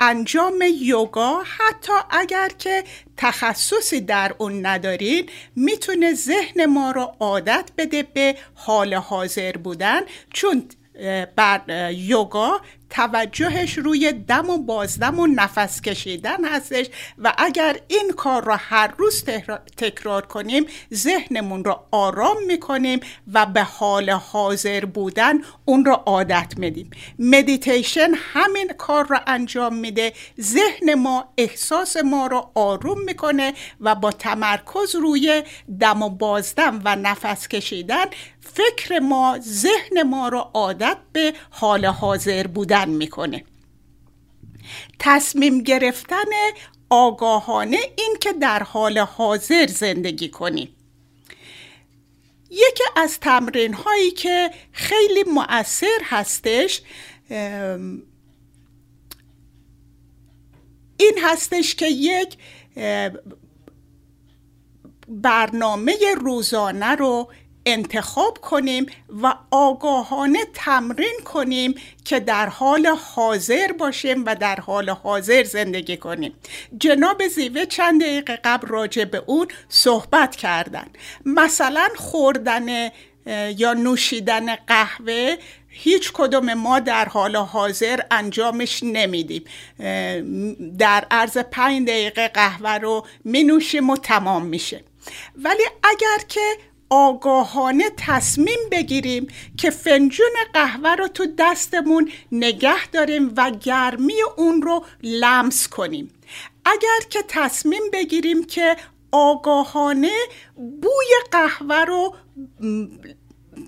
انجام 0.00 0.58
یوگا 0.80 1.42
حتی 1.58 1.92
اگر 2.10 2.48
که 2.58 2.84
تخصصی 3.16 4.00
در 4.00 4.34
اون 4.38 4.66
ندارین 4.66 5.28
می‌تونه 5.56 6.14
ذهن 6.14 6.66
ما 6.66 6.90
رو 6.90 7.16
عادت 7.20 7.70
بده 7.78 8.02
به 8.02 8.36
حال 8.54 8.94
حاضر 8.94 9.52
بودن. 9.52 10.00
چون 10.32 10.68
بر 11.36 11.92
یوگا 11.92 12.60
توجهش 12.92 13.78
روی 13.78 14.12
دم 14.12 14.50
و 14.50 14.58
بازدم 14.58 15.18
و 15.18 15.26
نفس 15.26 15.80
کشیدن 15.80 16.44
هستش 16.44 16.86
و 17.18 17.32
اگر 17.38 17.76
این 17.88 18.12
کار 18.16 18.44
را 18.44 18.56
هر 18.56 18.94
روز 18.98 19.24
تکرار 19.76 20.26
کنیم 20.26 20.66
ذهنمون 20.94 21.64
را 21.64 21.86
آرام 21.90 22.36
می‌کنیم 22.46 23.00
و 23.32 23.46
به 23.46 23.62
حال 23.62 24.10
حاضر 24.10 24.84
بودن 24.84 25.34
اون 25.64 25.84
را 25.84 25.94
عادت 25.94 26.52
میدیم. 26.56 26.90
مدیتیشن 27.18 28.10
همین 28.14 28.72
کار 28.78 29.06
را 29.06 29.20
انجام 29.26 29.74
میده. 29.74 30.12
ذهن 30.40 30.94
ما 30.94 31.28
احساس 31.38 31.96
ما 31.96 32.26
را 32.26 32.50
آروم 32.54 33.00
می‌کنه 33.00 33.54
و 33.80 33.94
با 33.94 34.10
تمرکز 34.10 34.94
روی 34.94 35.42
دم 35.80 36.02
و 36.02 36.08
بازدم 36.08 36.80
و 36.84 36.96
نفس 36.96 37.48
کشیدن 37.48 38.04
فکر 38.54 38.98
ما 38.98 39.38
ذهن 39.40 40.02
ما 40.02 40.28
را 40.28 40.50
عادت 40.54 40.96
به 41.12 41.34
حال 41.50 41.86
حاضر 41.86 42.46
بودن 42.46 42.81
می‌کنه. 42.88 43.44
تصمیم 44.98 45.62
گرفتن 45.62 46.30
آگاهانه 46.90 47.78
این 47.98 48.16
که 48.20 48.32
در 48.32 48.62
حال 48.62 48.98
حاضر 48.98 49.66
زندگی 49.66 50.28
کنیم 50.28 50.76
یکی 52.50 52.84
از 52.96 53.20
تمرین 53.20 53.74
هایی 53.74 54.10
که 54.10 54.50
خیلی 54.72 55.24
مؤثر 55.34 55.98
هستش 56.04 56.82
این 60.96 61.18
هستش 61.22 61.74
که 61.74 61.86
یک 61.86 62.36
برنامه 65.08 65.96
روزانه 66.20 66.94
رو 66.94 67.32
انتخاب 67.66 68.38
کنیم 68.38 68.86
و 69.22 69.34
آگاهانه 69.50 70.38
تمرین 70.54 71.20
کنیم 71.24 71.74
که 72.04 72.20
در 72.20 72.46
حال 72.46 72.86
حاضر 72.86 73.72
باشیم 73.72 74.24
و 74.24 74.34
در 74.34 74.56
حال 74.56 74.90
حاضر 74.90 75.44
زندگی 75.44 75.96
کنیم. 75.96 76.34
جناب 76.78 77.28
زیوه 77.28 77.66
چند 77.66 78.02
دقیقه 78.02 78.38
قبل 78.44 78.68
راجع 78.68 79.04
به 79.04 79.22
اون 79.26 79.48
صحبت 79.68 80.36
کردن. 80.36 80.86
مثلا 81.24 81.88
خوردن 81.96 82.90
یا 83.56 83.72
نوشیدن 83.72 84.56
قهوه 84.56 85.36
هیچ 85.68 86.12
کدوم 86.12 86.54
ما 86.54 86.80
در 86.80 87.04
حال 87.04 87.36
حاضر 87.36 88.00
انجامش 88.10 88.82
نمیدیم. 88.82 89.44
در 90.78 91.06
عرض 91.10 91.38
پنج 91.38 91.88
دقیقه 91.88 92.28
قهوه 92.28 92.70
رو 92.70 93.06
می 93.24 93.44
نوشیم 93.44 93.90
و 93.90 93.96
تمام 93.96 94.46
میشه. 94.46 94.84
ولی 95.36 95.62
اگر 95.82 96.24
که 96.28 96.40
آگاهانه 96.94 97.84
تصمیم 97.96 98.58
بگیریم 98.70 99.26
که 99.56 99.70
فنجون 99.70 100.32
قهوه 100.54 100.94
رو 100.94 101.08
تو 101.08 101.26
دستمون 101.38 102.10
نگه 102.32 102.86
داریم 102.86 103.32
و 103.36 103.50
گرمی 103.50 104.14
اون 104.36 104.62
رو 104.62 104.84
لمس 105.02 105.68
کنیم. 105.68 106.10
اگر 106.64 107.08
که 107.10 107.24
تصمیم 107.28 107.82
بگیریم 107.92 108.44
که 108.44 108.76
آگاهانه 109.12 110.12
بوی 110.56 111.30
قهوه 111.30 111.84
رو 111.84 112.14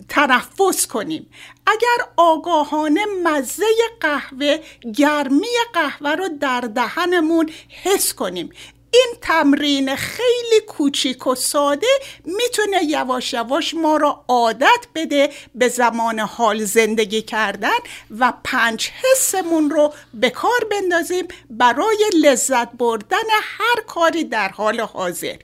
تنفس 0.09 0.87
کنیم. 0.87 1.31
اگر 1.67 2.09
آگاهانه 2.17 3.05
مزه 3.23 3.65
قهوه 4.01 4.59
گرمی 4.95 5.57
قهوه 5.73 6.11
رو 6.11 6.29
در 6.41 6.61
دهنمون 6.61 7.51
حس 7.69 8.15
کنیم. 8.15 8.51
این 8.95 9.15
تمرین 9.21 9.97
خیلی 9.97 10.61
کوچیک 10.69 11.27
و 11.27 11.35
ساده 11.35 11.87
می‌تونه 12.25 12.85
یواش 12.85 13.33
یواش 13.33 13.75
ما 13.75 13.97
رو 13.97 14.25
عادت 14.29 14.87
بده 14.95 15.31
به 15.55 15.69
زمان 15.69 16.21
حال 16.21 16.65
زندگی 16.65 17.23
کردن 17.23 17.79
و 18.19 18.33
پنج 18.45 18.91
حسمون 19.03 19.71
رو 19.71 19.93
به 20.15 20.31
کار 20.31 20.61
بندازیم 20.71 21.29
برای 21.51 22.05
لذت 22.23 22.73
بردن 22.73 23.29
هر 23.43 23.83
کاری 23.87 24.25
در 24.25 24.49
حال 24.49 24.81
حاضر. 24.81 25.37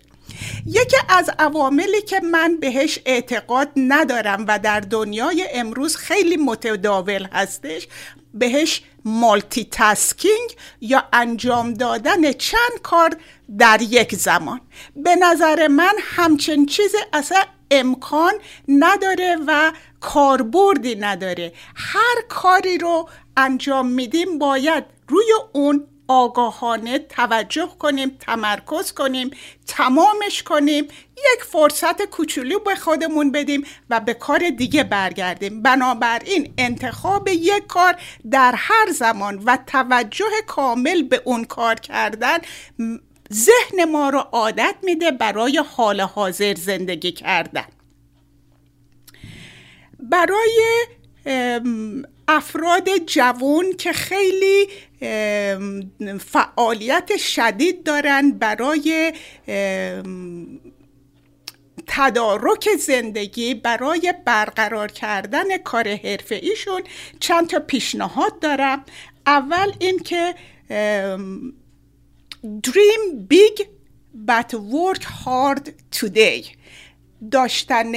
یکی 0.66 0.96
از 1.08 1.30
عواملی 1.38 2.02
که 2.02 2.20
من 2.20 2.56
بهش 2.56 2.98
اعتقاد 3.06 3.68
ندارم 3.76 4.44
و 4.48 4.58
در 4.58 4.80
دنیای 4.80 5.48
امروز 5.52 5.96
خیلی 5.96 6.36
متداول 6.36 7.26
هستش 7.32 7.88
بهش 8.34 8.82
مالتی 9.04 9.64
تاسکینگ 9.64 10.56
یا 10.80 11.04
انجام 11.12 11.74
دادن 11.74 12.32
چند 12.32 12.82
کار 12.82 13.16
در 13.58 13.82
یک 13.82 14.14
زمان. 14.14 14.60
به 14.96 15.16
نظر 15.16 15.68
من 15.68 15.92
همچین 16.00 16.66
چیز 16.66 16.94
اصلا 17.12 17.42
امکان 17.70 18.32
نداره 18.68 19.36
و 19.46 19.72
کاربردی 20.00 20.94
نداره. 20.94 21.52
هر 21.76 22.22
کاری 22.28 22.78
رو 22.78 23.08
انجام 23.36 23.86
میدیم 23.86 24.38
باید 24.38 24.84
روی 25.08 25.32
اون 25.52 25.86
آگاهانه 26.08 26.98
توجه 26.98 27.68
کنیم 27.78 28.16
تمرکز 28.20 28.92
کنیم 28.92 29.30
تمامش 29.66 30.42
کنیم 30.42 30.88
یک 31.34 31.44
فرصت 31.44 32.02
کوچولو 32.02 32.58
به 32.58 32.74
خودمون 32.74 33.32
بدیم 33.32 33.64
و 33.90 34.00
به 34.00 34.14
کار 34.14 34.50
دیگه 34.50 34.84
برگردیم. 34.84 35.62
بنابراین 35.62 36.54
انتخاب 36.58 37.28
یک 37.28 37.66
کار 37.66 37.96
در 38.30 38.54
هر 38.56 38.92
زمان 38.92 39.42
و 39.44 39.58
توجه 39.66 40.30
کامل 40.46 41.02
به 41.02 41.22
اون 41.24 41.44
کار 41.44 41.74
کردن 41.74 42.38
ذهن 43.32 43.84
ما 43.92 44.08
رو 44.08 44.18
عادت 44.18 44.74
میده 44.82 45.10
برای 45.10 45.62
حال 45.76 46.00
حاضر 46.00 46.54
زندگی 46.54 47.12
کردن. 47.12 47.66
برای 49.98 50.86
افراد 52.28 52.96
جوان 53.06 53.72
که 53.72 53.92
خیلی 53.92 54.68
فعالیت 56.20 57.16
شدید 57.16 57.82
دارن 57.82 58.30
برای 58.30 59.12
تدارک 62.00 62.68
زندگی 62.78 63.54
برای 63.54 64.14
برقرار 64.24 64.92
کردن 64.92 65.58
کار 65.58 65.88
حرفه 65.88 66.34
ایشون 66.34 66.82
چند 67.20 67.46
تا 67.46 67.58
پیشنهاد 67.58 68.38
دارم. 68.40 68.84
اول 69.26 69.72
اینکه 69.78 70.34
dream 72.66 73.28
big 73.32 73.64
but 74.26 74.52
work 74.52 75.02
hard 75.02 75.70
today. 76.00 76.46
داشتن 77.30 77.92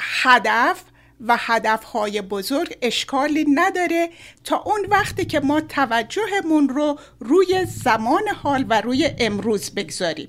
هدف 0.00 0.84
و 1.20 1.36
هدفهای 1.38 2.22
بزرگ 2.22 2.78
اشکالی 2.82 3.44
نداره 3.54 4.10
تا 4.44 4.56
اون 4.56 4.86
وقتی 4.88 5.24
که 5.24 5.40
ما 5.40 5.60
توجهمون 5.60 6.68
رو 6.68 6.98
روی 7.20 7.64
زمان 7.64 8.28
حال 8.28 8.66
و 8.68 8.80
روی 8.80 9.10
امروز 9.18 9.70
بگذاریم. 9.70 10.28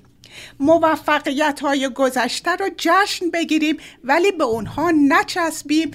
موفقیت 0.60 1.60
های 1.60 1.90
گذشته 1.90 2.52
رو 2.52 2.70
جشن 2.78 3.30
بگیریم 3.30 3.78
ولی 4.04 4.32
به 4.32 4.44
اونها 4.44 4.92
نچسبیم 4.92 5.92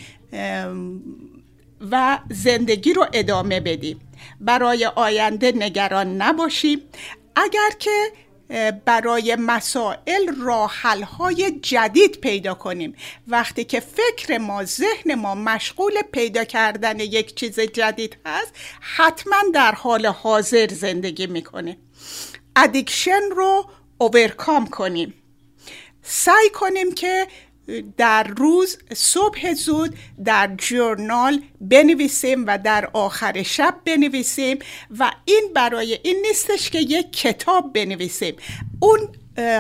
و 1.91 2.19
زندگی 2.31 2.93
رو 2.93 3.07
ادامه 3.13 3.61
بدیم. 3.61 4.01
برای 4.41 4.87
آینده 4.87 5.53
نگران 5.53 6.23
نباشیم. 6.23 6.81
اگر 7.37 7.71
که 7.79 8.13
برای 8.85 9.37
مسائل 9.37 10.35
راحل 10.39 11.03
های 11.03 11.51
جدید 11.63 12.21
پیدا 12.21 12.55
کنیم. 12.55 12.95
وقتی 13.29 13.65
که 13.65 13.81
فکر 13.81 14.39
ما 14.39 14.65
ذهن 14.65 15.15
ما 15.15 15.35
مشغول 15.35 16.03
پیدا 16.13 16.45
کردن 16.45 17.01
یک 17.01 17.35
چیز 17.35 17.61
جدید 17.61 18.17
هست 18.27 18.53
حتما 18.81 19.37
در 19.55 19.73
حال 19.73 20.07
حاضر 20.07 20.69
زندگی 20.69 21.27
می‌کنه 21.27 21.77
addiction 22.57 23.21
رو 23.37 23.65
overcome 24.01 24.67
کنیم. 24.67 25.15
سعی 26.03 26.51
کنیم 26.55 26.95
که 26.95 27.27
در 27.97 28.23
روز 28.23 28.79
صبح 28.95 29.53
زود 29.55 29.97
در 30.25 30.55
journal 30.59 31.43
بنویسیم 31.61 32.47
و 32.47 32.59
در 32.59 32.91
آخر 32.93 33.43
شب 33.43 33.75
بنویسیم 33.85 34.59
و 34.99 35.13
این 35.25 35.51
برای 35.55 35.99
این 36.03 36.17
نیستش 36.27 36.71
که 36.71 36.79
یک 36.79 37.13
کتاب 37.13 37.73
بنویسیم. 37.73 38.37
اون 38.81 39.09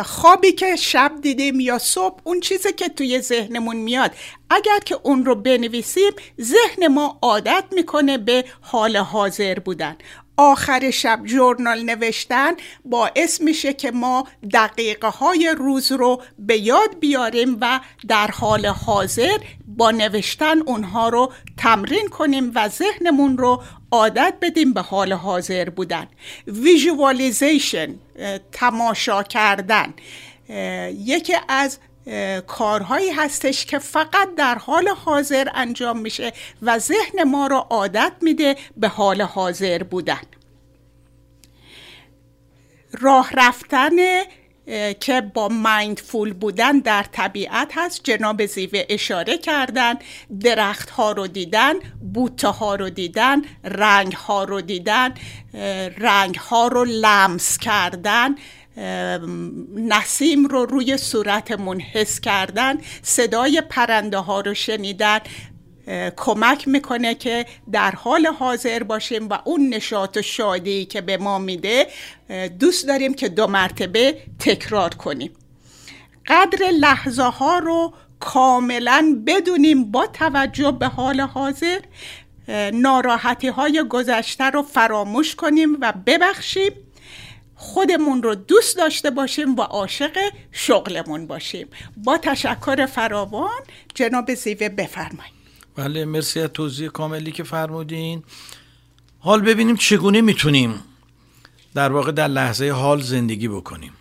خوابی 0.05 0.53
که 0.53 0.76
شب 0.76 1.12
دیدیم 1.22 1.61
یا 1.61 1.78
صبح 1.78 2.20
اون 2.24 2.41
چیزی 2.41 2.72
که 2.72 2.88
توی 2.88 3.20
ذهنمون 3.20 3.76
میاد. 3.76 4.11
اگر 4.51 4.78
که 4.78 4.99
اون 5.03 5.24
رو 5.24 5.34
بنویسیم 5.34 6.12
ذهن 6.41 6.88
ما 6.88 7.18
عادت 7.22 7.64
می‌کنه 7.72 8.18
به 8.18 8.45
حال 8.61 8.97
حاضر 8.97 9.59
بودن. 9.59 9.97
آخر 10.41 10.91
شب 10.91 11.20
جورنال 11.24 11.82
نوشتن 11.82 12.53
باعث 12.84 13.41
میشه 13.41 13.72
که 13.72 13.91
ما 13.91 14.26
دقیقه 14.53 15.09
های 15.09 15.55
روز 15.59 15.93
رو 15.93 16.22
به 16.38 16.59
یاد 16.59 16.99
بیاریم 17.01 17.59
و 17.61 17.80
در 18.09 18.26
حال 18.26 18.66
حاضر 18.66 19.38
با 19.66 19.91
نوشتن 19.91 20.59
اونها 20.59 21.09
رو 21.09 21.32
تمرین 21.57 22.09
کنیم 22.09 22.53
و 22.55 22.68
ذهنمون 22.68 23.38
رو 23.38 23.62
عادت 23.93 24.34
بدیم 24.43 24.72
به 24.72 24.80
حال 24.80 25.12
حاضر 25.12 25.70
بودن. 25.70 26.07
ویژوالیزیشن 26.47 27.95
تماشا 28.53 29.22
کردن. 29.22 29.95
یکی 31.07 31.36
از 31.49 31.78
کارهایی 32.46 33.11
هستش 33.11 33.66
که 33.66 33.78
فقط 33.78 34.34
در 34.36 34.54
حال 34.54 34.88
حاضر 34.88 35.48
انجام 35.54 35.98
میشه 35.98 36.32
و 36.62 36.78
ذهن 36.78 37.22
ما 37.22 37.46
رو 37.46 37.56
عادت 37.56 38.12
میده 38.22 38.56
به 38.76 38.88
حال 38.88 39.22
حاضر 39.22 39.82
بودن. 39.82 40.20
راه 43.00 43.30
رفتن 43.34 43.90
که 45.00 45.20
با 45.20 45.48
مایندفول 45.48 46.32
بودن 46.32 46.78
در 46.78 47.02
طبیعت 47.02 47.72
هست. 47.74 48.00
جناب 48.04 48.46
زیوه 48.46 48.84
اشاره 48.88 49.38
کردن 49.38 49.94
درخت 50.40 50.90
ها 50.90 51.12
رو 51.12 51.26
دیدن 51.26 51.74
بوته 52.14 52.48
ها 52.48 52.74
رو 52.74 52.90
دیدن 52.90 53.42
رنگ 53.64 54.12
ها 54.12 54.44
رو 54.44 54.61
دیدن 54.61 55.14
رنگ 55.98 56.34
ها 56.34 56.68
رو 56.68 56.84
لمس 56.84 57.58
کردن. 57.58 58.34
نسیم 59.76 60.46
رو 60.46 60.64
روی 60.64 60.96
صورتمون 60.96 61.80
حس 61.80 62.20
کردن 62.20 62.78
صدای 63.02 63.62
پرنده 63.70 64.18
ها 64.18 64.40
رو 64.40 64.54
شنیدن 64.54 65.18
کمک 66.16 66.68
می‌کنه 66.68 67.14
که 67.14 67.46
در 67.72 67.90
حال 67.90 68.26
حاضر 68.26 68.82
باشیم 68.82 69.28
و 69.28 69.38
اون 69.44 69.68
نشاط 69.68 70.16
و 70.16 70.22
شادی 70.22 70.84
که 70.84 71.00
به 71.00 71.16
ما 71.16 71.38
میده 71.38 71.86
دوست 72.58 72.86
داریم 72.86 73.14
که 73.14 73.28
دو 73.28 73.46
مرتبه 73.46 74.18
تکرار 74.38 74.94
کنیم. 74.94 75.30
قدر 76.26 76.70
لحظه 76.70 77.22
ها 77.22 77.58
رو 77.58 77.94
کاملا 78.20 79.22
بدونیم 79.26 79.90
با 79.90 80.06
توجه 80.06 80.70
به 80.70 80.86
حال 80.86 81.20
حاضر. 81.20 81.80
ناراحتی 82.72 83.48
های 83.48 83.84
گذشته 83.88 84.44
رو 84.44 84.62
فراموش 84.62 85.34
کنیم 85.34 85.78
و 85.80 85.92
ببخشیم. 86.06 86.72
خودمون 87.61 88.22
رو 88.22 88.34
دوست 88.34 88.76
داشته 88.76 89.11
باشیم 89.11 89.56
و 89.56 89.61
عاشق 89.61 90.18
شغلمون 90.52 91.26
باشیم. 91.26 91.68
با 91.96 92.18
تشکر 92.18 92.86
فراوان 92.86 93.61
جناب 93.94 94.34
زیوه 94.34 94.68
بفرمایید. 94.68 95.34
بله 95.76 96.04
مرسی 96.04 96.40
از 96.40 96.50
توضیح 96.50 96.88
کاملی 96.88 97.32
که 97.32 97.42
فرمودین. 97.42 98.22
حال 99.18 99.40
ببینیم 99.40 99.76
چگونه 99.76 100.20
می‌تونیم 100.20 100.82
در 101.74 101.92
واقع 101.92 102.12
در 102.12 102.28
لحظه 102.28 102.70
حال 102.70 103.02
زندگی 103.02 103.48
بکنیم. 103.48 103.92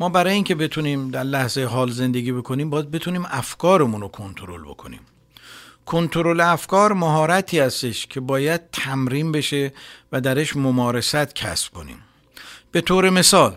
ما 0.00 0.08
برای 0.08 0.34
اینکه 0.34 0.54
بتونیم 0.54 1.10
در 1.10 1.22
لحظه 1.22 1.64
حال 1.64 1.90
زندگی 1.90 2.32
بکنیم 2.32 2.70
باید 2.70 2.90
بتونیم 2.90 3.24
افکارمون 3.30 4.00
رو 4.00 4.08
کنترل 4.08 4.64
بکنیم. 4.64 5.00
کنترل 5.86 6.40
افکار 6.40 6.92
مهارتی 6.92 7.58
هستش 7.58 8.06
که 8.06 8.20
باید 8.20 8.60
تمرین 8.72 9.32
بشه 9.32 9.72
و 10.12 10.20
درش 10.20 10.56
ممارست 10.56 11.34
کسب 11.34 11.72
کنیم. 11.72 11.98
به 12.74 12.80
طور 12.80 13.10
مثال 13.10 13.56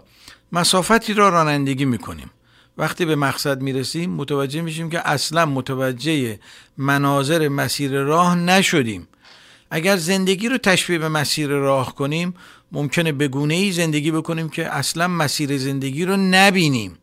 مسافتی 0.51 1.13
را 1.13 1.30
رانندگی 1.30 1.86
می‌کنیم. 1.86 2.32
وقتی 2.78 3.05
به 3.05 3.15
مقصد 3.15 3.61
می‌رسیم 3.61 4.09
متوجه 4.09 4.61
میشیم 4.61 4.89
که 4.89 5.07
اصلا 5.09 5.45
متوجه 5.45 6.39
مناظر 6.78 7.47
مسیر 7.47 7.91
راه 7.91 8.36
نشدیم. 8.36 9.07
اگر 9.72 9.97
زندگی 9.97 10.49
رو 10.49 10.57
تشبیه 10.57 10.97
به 10.97 11.09
مسیر 11.09 11.47
راه 11.47 11.95
کنیم 11.95 12.34
ممکنه 12.72 13.11
به 13.11 13.28
گونه 13.28 13.53
ای 13.53 13.72
زندگی 13.72 14.11
بکنیم 14.11 14.49
که 14.49 14.76
اصلا 14.76 15.07
مسیر 15.07 15.57
زندگی 15.57 16.05
رو 16.05 16.18
نبینیم. 16.18 16.97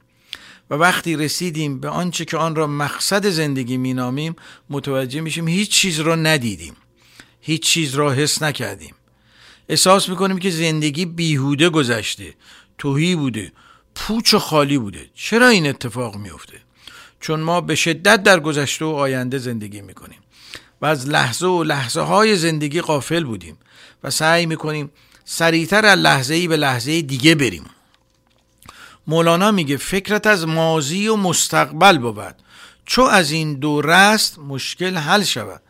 و 0.70 0.74
وقتی 0.74 1.16
رسیدیم 1.16 1.80
به 1.80 1.88
آنچه 1.88 2.24
که 2.24 2.36
آن 2.36 2.54
را 2.54 2.66
مقصد 2.66 3.28
زندگی 3.28 3.76
مینامیم 3.76 4.36
متوجه 4.70 5.20
میشیم 5.20 5.48
هیچ 5.48 5.70
چیز 5.70 6.00
را 6.00 6.16
ندیدیم. 6.16 6.74
هیچ 7.40 7.62
چیز 7.62 7.94
را 7.94 8.12
حس 8.12 8.42
نکردیم. 8.42 8.94
احساس 9.68 10.08
می‌کنیم 10.08 10.38
که 10.38 10.50
زندگی 10.50 11.06
بیهوده 11.06 11.68
گذشته 11.68 12.34
توهی 12.78 13.16
بوده 13.16 13.52
پوچ 13.94 14.34
و 14.34 14.38
خالی 14.38 14.78
بوده. 14.78 15.10
چرا 15.14 15.48
این 15.48 15.66
اتفاق 15.66 16.16
میفته 16.16 16.60
چون 17.20 17.40
ما 17.40 17.60
به 17.60 17.74
شدت 17.74 18.22
در 18.22 18.40
گذشته 18.40 18.84
و 18.84 18.88
آینده 18.88 19.38
زندگی 19.38 19.80
می‌کنیم 19.80 20.18
و 20.80 20.86
از 20.86 21.08
لحظه 21.08 21.46
و 21.46 21.62
لحظه 21.62 22.00
های 22.00 22.36
زندگی 22.36 22.80
قافل 22.80 23.24
بودیم 23.24 23.58
و 24.04 24.10
سعی 24.10 24.46
می‌کنیم 24.46 24.90
سریعتر 25.24 25.86
از 25.86 25.98
لحظه 25.98 26.34
ای 26.34 26.48
به 26.48 26.56
لحظه 26.56 27.02
دیگه 27.02 27.34
بریم. 27.34 27.64
مولانا 29.06 29.50
میگه 29.50 29.76
فکرت 29.76 30.26
از 30.26 30.46
ماضی 30.46 31.08
و 31.08 31.16
مستقبل 31.16 31.98
بود. 31.98 32.34
چو 32.86 33.02
از 33.02 33.30
این 33.30 33.54
دو 33.54 33.80
رست 33.80 34.38
مشکل 34.38 34.96
حل 34.96 35.22
شود. 35.22 35.62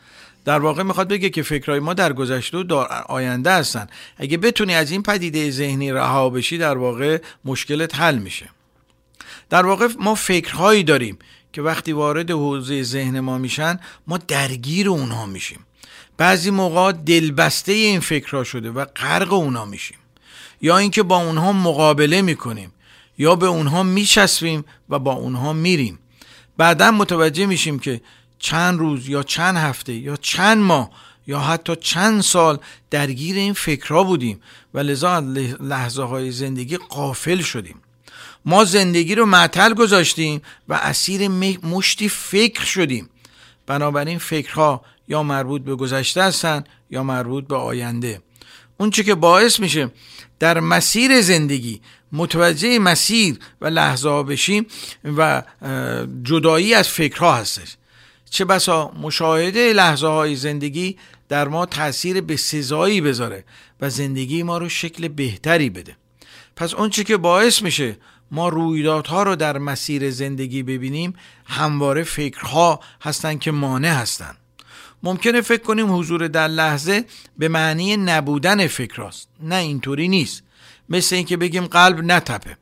در 0.45 0.59
واقع 0.59 0.83
می‌خواد 0.83 1.09
بگه 1.09 1.31
که 1.31 1.43
فکرهای 1.43 1.81
ما 1.81 1.95
در 1.95 2.13
گذشته 2.13 2.59
و 2.59 2.63
در 2.63 3.03
آینده 3.03 3.53
هستن. 3.53 3.87
اگه 4.17 4.37
بتونی 4.37 4.75
از 4.75 4.91
این 4.91 5.03
پدیده 5.03 5.51
ذهنی 5.51 5.93
رها 5.93 6.31
بشی 6.31 6.59
در 6.59 6.79
واقع 6.79 7.19
مشکلت 7.45 7.95
حل 7.95 8.19
میشه. 8.19 8.51
در 9.51 9.67
واقع 9.67 9.89
ما 9.99 10.15
فکرهایی 10.15 10.83
داریم 10.83 11.19
که 11.53 11.63
وقتی 11.63 11.93
وارد 11.93 12.31
حوزه 12.31 12.83
ذهن 12.83 13.21
ما 13.21 13.39
میشن 13.39 13.81
ما 14.07 14.19
درگیر 14.19 14.89
اونها 14.89 15.27
میشیم. 15.27 15.67
بعضی 16.17 16.51
موقع 16.51 16.93
دلبسته 16.93 17.73
این 17.73 18.01
فکرها 18.01 18.45
شده 18.45 18.71
و 18.71 18.85
غرق 18.85 19.33
اونها 19.33 19.65
میشیم. 19.65 19.99
یا 20.61 20.79
اینکه 20.79 21.03
با 21.03 21.17
اونها 21.17 21.53
مقابله 21.53 22.23
می‌کنیم 22.23 22.73
یا 23.19 23.35
به 23.35 23.47
اونها 23.47 23.83
میچسبیم 23.83 24.65
و 24.89 24.99
با 24.99 25.13
اونها 25.13 25.53
میریم. 25.53 25.99
بعدا 26.57 26.91
متوجه 26.91 27.47
میشیم 27.47 27.79
که 27.79 28.01
چند 28.39 28.79
روز 28.79 29.09
یا 29.09 29.23
چند 29.23 29.57
هفته 29.57 29.93
یا 29.93 30.17
چند 30.17 30.59
ماه 30.59 30.91
یا 31.27 31.41
حتی 31.41 31.77
چند 31.77 32.21
سال 32.21 32.59
درگیر 32.91 33.37
این 33.37 33.53
فکرها 33.53 34.05
بودیم 34.05 34.41
و 34.75 34.79
لذا 34.79 35.19
لحظه 35.61 36.03
های 36.03 36.31
زندگی 36.31 36.77
قافل 36.77 37.41
شدیم. 37.41 37.81
ما 38.45 38.65
زندگی 38.65 39.15
رو 39.15 39.27
معطل 39.27 39.75
گذاشتیم 39.75 40.43
و 40.69 40.75
اسیر 40.75 41.29
مشتی 41.63 42.09
فکر 42.09 42.65
شدیم. 42.65 43.09
بنابراین 43.67 44.19
فکرها 44.19 44.85
یا 45.09 45.23
مربوط 45.23 45.63
به 45.63 45.75
گذشته 45.75 46.23
هستن 46.23 46.65
یا 46.91 47.03
مربوط 47.03 47.47
به 47.47 47.57
آینده. 47.57 48.23
اون 48.77 48.91
که 48.91 49.15
باعث 49.15 49.61
میشه 49.61 49.91
در 50.39 50.61
مسیر 50.61 51.21
زندگی 51.21 51.81
متوجه 52.13 52.79
مسیر 52.79 53.39
و 53.61 53.67
لحظه 53.67 54.09
ها 54.09 54.23
بشیم 54.23 54.67
و 55.05 55.43
جدایی 56.23 56.75
از 56.75 56.89
فکرها 56.89 57.35
هستش. 57.35 57.77
چه 58.35 58.45
بسا 58.45 58.93
مشاهده 59.03 59.73
لحظه 59.73 60.07
های 60.07 60.37
زندگی 60.37 60.97
در 61.29 61.49
ما 61.49 61.67
تاثیر 61.67 62.21
به 62.21 62.37
سزایی 62.37 63.01
بذاره 63.01 63.45
و 63.81 63.91
زندگی 63.91 64.43
ما 64.43 64.59
رو 64.59 64.69
شکل 64.69 65.09
بهتری 65.09 65.71
بده. 65.71 65.97
پس 66.57 66.75
اونچه 66.75 67.05
که 67.05 67.17
باعث 67.17 67.63
میشه 67.63 67.97
ما 68.31 68.49
رویدادها 68.49 69.23
رو 69.23 69.37
در 69.37 69.59
مسیر 69.59 70.11
زندگی 70.11 70.63
ببینیم 70.63 71.15
همواره 71.47 72.03
فکرها 72.03 72.81
هستند 73.03 73.41
که 73.41 73.51
مانع 73.51 73.93
هستند 73.93 74.37
ممکنه 75.03 75.41
فکر 75.41 75.63
کنیم 75.63 75.97
حضور 75.99 76.29
در 76.29 76.49
لحظه 76.49 77.05
به 77.39 77.49
معنی 77.49 77.97
نبودن 77.97 78.67
فکر 78.67 79.03
هست. 79.03 79.29
نه 79.43 79.57
اینطوری 79.57 80.09
نیست. 80.09 80.43
مثل 80.89 81.17
اینکه 81.17 81.37
بگیم 81.37 81.67
قلب 81.67 82.01
نتپه. 82.05 82.57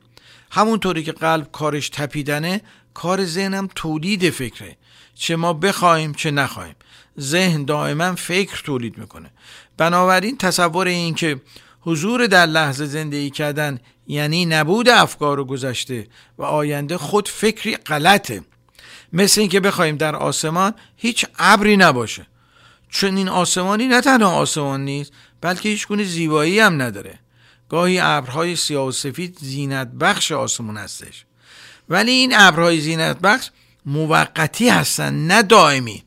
همونطوری 0.51 1.03
که 1.03 1.13
قلب 1.13 1.53
کارش 1.53 1.89
تپیدنه 1.89 2.61
کار 2.95 3.25
ذهنم 3.25 3.69
تولید 3.75 4.31
فکره. 4.31 4.77
چه 5.15 5.37
ما 5.37 5.53
بخوایم 5.53 6.15
چه 6.15 6.31
نخواهیم. 6.31 6.77
ذهن 7.21 7.65
دائما 7.65 8.15
فکر 8.15 8.63
تولید 8.65 8.99
می‌کنه. 8.99 9.31
بنابراین 9.77 10.37
تصور 10.39 10.87
این 10.87 11.15
که 11.15 11.41
حضور 11.81 12.27
در 12.27 12.47
لحظه 12.47 12.87
زندگی 12.87 13.31
کردن 13.31 13.81
یعنی 14.07 14.47
نبود 14.47 14.89
افکار 14.89 15.41
و 15.41 15.45
گذشته 15.45 16.07
و 16.39 16.43
آینده 16.43 16.99
خود 16.99 17.29
فکری 17.29 17.77
غلطه. 17.77 18.43
مثل 19.13 19.41
اینکه 19.41 19.61
بخوایم 19.61 19.97
در 19.97 20.17
آسمان 20.17 20.75
هیچ 20.97 21.27
ابری 21.39 21.77
نباشه. 21.77 22.27
چون 22.89 23.17
این 23.17 23.29
آسمانی 23.29 23.87
نه 23.87 24.01
تنها 24.01 24.31
آسمان 24.31 24.85
نیست 24.85 25.13
بلکه 25.41 25.69
هیچ 25.69 25.89
گونه 25.89 26.05
زیبایی 26.05 26.61
هم 26.61 26.83
نداره. 26.83 27.19
گاهی 27.69 28.01
ابرهای 28.01 28.57
سیاه 28.57 28.87
و 28.87 28.93
سفید 28.93 29.39
زینت 29.41 29.89
بخش 29.89 30.33
آسمون 30.33 30.77
هستش. 30.77 31.25
ولی 31.89 32.11
این 32.11 32.33
ابرهای 32.37 32.81
زینت 32.81 33.19
بخش 33.19 33.51
موقتی 33.87 34.69
هستن 34.69 35.27
نه 35.27 35.43
دائمی. 35.43 36.05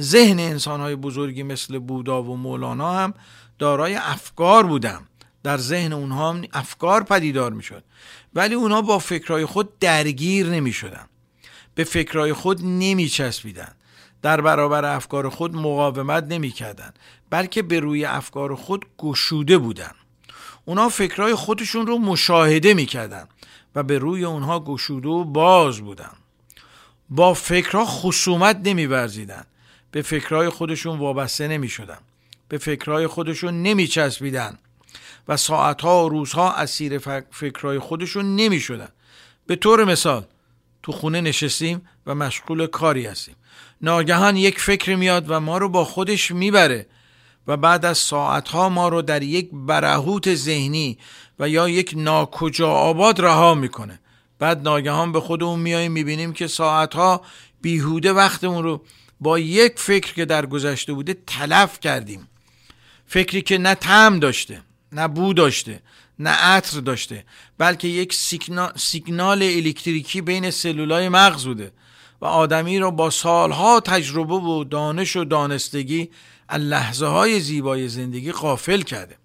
ذهن 0.00 0.38
انسانهای 0.38 0.96
بزرگی 0.96 1.42
مثل 1.42 1.78
بودا 1.78 2.22
و 2.22 2.36
مولانا 2.36 2.92
هم 2.92 3.14
دارای 3.58 3.94
افکار 3.94 4.66
بودن. 4.66 5.00
در 5.42 5.56
ذهن 5.56 5.92
اونها 5.92 6.32
هم 6.32 6.44
افکار 6.52 7.02
پدیدار 7.02 7.52
می‌شد. 7.52 7.84
ولی 8.34 8.54
اونها 8.54 8.82
با 8.82 8.98
فکرهای 8.98 9.46
خود 9.46 9.78
درگیر 9.78 10.46
نمی 10.46 10.72
شدن 10.72 11.06
به 11.74 11.84
فکرهای 11.84 12.32
خود 12.32 12.60
نمی 12.64 13.08
چسبیدن 13.08 13.72
در 14.22 14.40
برابر 14.40 14.84
افکار 14.84 15.28
خود 15.28 15.56
مقاومت 15.56 16.24
نمی 16.24 16.50
کردن 16.50 16.92
بلکه 17.30 17.62
به 17.62 17.80
روی 17.80 18.04
افکار 18.04 18.54
خود 18.54 18.86
گشوده 18.98 19.58
بودن. 19.58 19.92
اونا 20.64 20.88
فکرهای 20.88 21.34
خودشون 21.34 21.86
رو 21.86 21.98
مشاهده 21.98 22.74
می‌کردن 22.74 23.28
و 23.74 23.82
به 23.82 23.98
روی 23.98 24.24
اونها 24.24 24.60
گشوده 24.60 25.08
و 25.08 25.24
باز 25.24 25.80
بودن. 25.80 26.10
با 27.10 27.34
فکرها 27.34 27.84
خصومت 27.84 28.60
نمیورزیدن 28.64 29.44
به 29.90 30.02
فکرهای 30.02 30.48
خودشون 30.48 30.98
وابسته 30.98 31.48
نمی 31.48 31.68
شدن. 31.68 31.98
به 32.48 32.58
فکرهای 32.58 33.06
خودشون 33.06 33.62
نمی 33.62 33.86
چسبیدن 33.86 34.58
و 35.28 35.36
ساعتها 35.36 36.04
و 36.04 36.08
روزها 36.08 36.52
اسیر 36.52 36.98
فکرهای 37.30 37.78
خودشون 37.78 38.36
نمی 38.36 38.60
شدن. 38.60 38.88
به 39.46 39.56
طور 39.56 39.84
مثال 39.84 40.24
تو 40.82 40.92
خونه 40.92 41.20
نشستیم 41.20 41.88
و 42.06 42.14
مشغول 42.14 42.66
کاری 42.66 43.06
هستیم 43.06 43.36
ناگهان 43.80 44.36
یک 44.36 44.60
فکر 44.60 44.96
میاد 44.96 45.30
و 45.30 45.40
ما 45.40 45.58
رو 45.58 45.68
با 45.68 45.84
خودش 45.84 46.30
می‌بره 46.30 46.86
و 47.46 47.56
بعد 47.56 47.84
از 47.84 47.98
ساعتها 47.98 48.68
ما 48.68 48.88
رو 48.88 49.02
در 49.02 49.22
یک 49.22 49.50
برهوت 49.52 50.34
ذهنی 50.34 50.98
و 51.38 51.48
یا 51.48 51.68
یک 51.68 51.94
ناکجا 51.96 52.70
آباد 52.70 53.20
رها 53.20 53.54
می‌کنه 53.54 54.00
بعد 54.38 54.62
ناگهان 54.62 55.12
به 55.12 55.20
خودمون 55.20 55.60
میاییم 55.60 55.92
می‌بینیم 55.92 56.32
که 56.32 56.46
ساعتها 56.46 57.22
بیهوده 57.62 58.12
وقتمون 58.12 58.64
رو 58.64 58.84
با 59.20 59.38
یک 59.38 59.72
فکر 59.76 60.14
که 60.14 60.24
در 60.24 60.46
گذشته 60.46 60.92
بوده 60.92 61.16
تلف 61.26 61.80
کردیم. 61.80 62.28
فکری 63.06 63.42
که 63.42 63.58
نه 63.58 63.74
تعم 63.74 64.18
داشته 64.18 64.62
نه 64.92 65.08
بو 65.08 65.32
داشته 65.32 65.82
نه 66.18 66.30
عطر 66.30 66.80
داشته 66.80 67.24
بلکه 67.58 67.88
یک 67.88 68.14
سیگنال 68.76 69.42
الکتریکی 69.42 70.20
بین 70.20 70.50
سلولای 70.50 71.08
مغز 71.08 71.44
بوده 71.44 71.72
و 72.20 72.26
آدمی 72.26 72.78
را 72.78 72.90
با 72.90 73.10
سالها 73.10 73.80
تجربه 73.80 74.34
و 74.34 74.64
دانش 74.64 75.16
و 75.16 75.24
دانستگی 75.24 76.10
از 76.48 76.62
لحظه 76.62 77.06
های 77.06 77.40
زیبای 77.40 77.88
زندگی 77.88 78.32
قافل 78.32 78.82
کرده. 78.82 79.16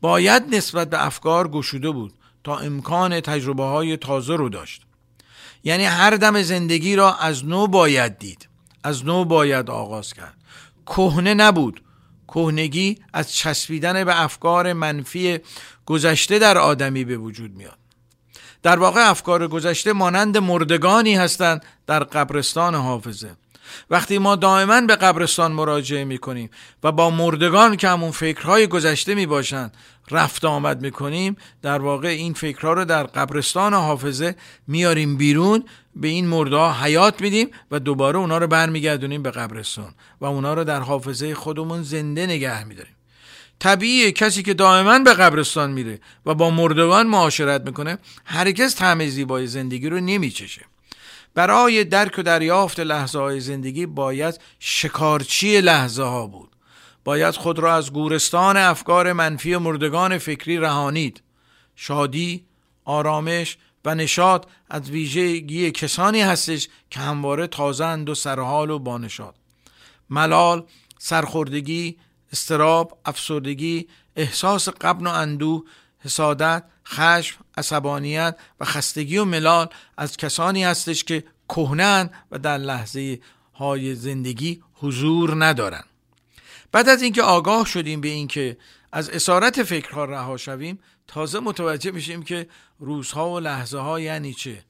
باید 0.00 0.54
نسبت 0.54 0.90
به 0.90 1.06
افکار 1.06 1.48
گشوده 1.48 1.90
بود. 1.90 2.12
تا 2.44 2.58
امکان 2.58 3.20
تجربه 3.20 3.64
های 3.64 3.96
تازه 3.96 4.36
رو 4.36 4.48
داشت. 4.48 4.82
یعنی 5.64 5.84
هر 5.84 6.10
دم 6.10 6.42
زندگی 6.42 6.96
را 6.96 7.14
از 7.14 7.44
نو 7.44 7.66
باید 7.66 8.18
دید. 8.18 8.48
از 8.84 9.04
نو 9.04 9.24
باید 9.24 9.70
آغاز 9.70 10.14
کرد. 10.14 10.34
کهنه 10.86 11.34
نبود. 11.34 11.82
کهنگی 12.28 12.98
از 13.12 13.32
چسبیدن 13.32 14.04
به 14.04 14.22
افکار 14.22 14.72
منفی 14.72 15.38
گذشته 15.86 16.38
در 16.38 16.58
آدمی 16.58 17.04
به 17.04 17.16
وجود 17.16 17.56
میاد. 17.56 17.78
در 18.62 18.78
واقع 18.78 19.10
افکار 19.10 19.48
گذشته 19.48 19.92
مانند 19.92 20.38
مردگانی 20.38 21.14
هستند 21.14 21.64
در 21.86 22.04
قبرستان 22.04 22.74
حافظه. 22.74 23.36
وقتی 23.90 24.18
ما 24.18 24.36
دائما 24.36 24.80
به 24.80 24.96
قبرستان 24.96 25.52
مراجعه 25.52 26.04
می 26.04 26.18
کنیم 26.18 26.50
و 26.82 26.92
با 26.92 27.10
مردگان 27.10 27.76
که 27.76 27.88
همون 27.88 28.10
فکرهای 28.10 28.66
گذشته 28.66 29.14
می 29.14 29.26
باشند 29.26 29.76
رفت 30.10 30.44
آمد 30.44 30.82
می 30.82 30.90
کنیم 30.90 31.36
در 31.62 31.78
واقع 31.78 32.08
این 32.08 32.34
فکرها 32.34 32.72
رو 32.72 32.84
در 32.84 33.02
قبرستان 33.02 33.74
حافظه 33.74 34.36
میاریم 34.66 35.16
بیرون. 35.16 35.64
به 35.96 36.08
این 36.08 36.26
مرده 36.26 36.70
حیات 36.70 37.20
میدیم 37.20 37.48
و 37.70 37.80
دوباره 37.80 38.18
اونا 38.18 38.38
رو 38.38 38.46
برمیگردونیم 38.46 39.22
به 39.22 39.30
قبرستان 39.30 39.94
و 40.20 40.24
اونا 40.24 40.54
رو 40.54 40.64
در 40.64 40.80
حافظه 40.80 41.34
خودمون 41.34 41.82
زنده 41.82 42.26
نگه 42.26 42.64
میداریم. 42.64 42.94
طبیعیه 43.58 44.12
کسی 44.12 44.42
که 44.42 44.54
دائما 44.54 44.98
به 44.98 45.14
قبرستان 45.14 45.70
میره 45.70 46.00
و 46.26 46.34
با 46.34 46.50
مردگان 46.50 47.06
معاشرت 47.06 47.62
می‌کنه 47.66 47.98
هرگز 48.24 48.74
طعم 48.74 49.06
زیبای 49.06 49.46
زندگی 49.46 49.88
رو 49.88 50.00
نمیچشه. 50.00 50.62
برای 51.34 51.84
درک 51.84 52.18
و 52.18 52.22
دریافت 52.22 52.80
لحظه 52.80 53.18
های 53.18 53.40
زندگی 53.40 53.86
باید 53.86 54.40
شکارچی 54.58 55.60
لحظه 55.60 56.02
ها 56.02 56.26
بود. 56.26 56.53
باید 57.04 57.34
خود 57.34 57.58
را 57.58 57.74
از 57.74 57.92
گورستان 57.92 58.56
افکار 58.56 59.12
منفی 59.12 59.56
مردگان 59.56 60.18
فکری 60.18 60.56
رهانید. 60.56 61.22
شادی، 61.76 62.44
آرامش 62.84 63.58
و 63.84 63.94
نشاط 63.94 64.46
از 64.70 64.90
ویژگی 64.90 65.70
کسانی 65.70 66.20
هستش 66.20 66.68
که 66.90 67.00
همواره 67.00 67.46
تازند 67.46 68.08
و 68.08 68.14
سرحال 68.14 68.70
و 68.70 68.78
بانشاد 68.78 69.34
ملال 70.10 70.64
سرخوردگی 70.98 71.96
استراب 72.32 72.98
افسردگی 73.04 73.88
احساس 74.16 74.68
قبن 74.68 75.06
و 75.06 75.10
اندوه 75.10 75.64
حسادت 75.98 76.64
خشم 76.86 77.44
عصبانیت 77.56 78.36
و 78.60 78.64
خستگی 78.64 79.18
و 79.18 79.24
ملال 79.24 79.68
از 79.96 80.16
کسانی 80.16 80.64
هستش 80.64 81.04
که 81.04 81.24
کهنن 81.48 82.10
و 82.30 82.38
در 82.38 82.58
لحظه 82.58 83.20
های 83.54 83.94
زندگی 83.94 84.62
حضور 84.74 85.44
ندارن 85.44 85.84
بعد 86.74 86.88
از 86.88 87.02
اینکه 87.02 87.22
آگاه 87.22 87.66
شدیم 87.66 88.00
به 88.00 88.08
اینکه 88.08 88.56
از 88.92 89.10
اسارت 89.10 89.62
فکرها 89.62 90.04
رها 90.04 90.36
شویم 90.36 90.78
تازه 91.06 91.40
متوجه 91.40 91.90
میشیم 91.90 92.22
که 92.22 92.48
روزها 92.78 93.30
و 93.30 93.40
لحظه 93.40 93.78
ها 93.78 94.00
یعنی 94.00 94.34
چه؟ 94.34 94.64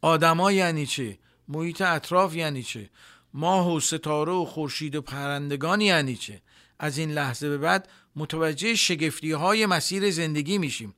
آدما 0.00 0.52
یعنی 0.52 0.86
چه؟ 0.86 1.18
محیط 1.48 1.82
اطراف 1.82 2.34
یعنی 2.34 2.62
چه؟ 2.62 2.90
ماه 3.34 3.74
و 3.74 3.80
ستاره 3.80 4.32
و 4.32 4.44
خورشید 4.44 4.94
و 4.94 5.02
پرندگان 5.02 5.80
یعنی 5.80 6.16
چه؟ 6.16 6.42
از 6.78 6.98
این 6.98 7.12
لحظه 7.12 7.48
به 7.48 7.58
بعد 7.58 7.88
متوجه 8.16 8.74
شگفتی 8.74 9.32
های 9.32 9.66
مسیر 9.66 10.10
زندگی 10.10 10.58
میشیم 10.58 10.94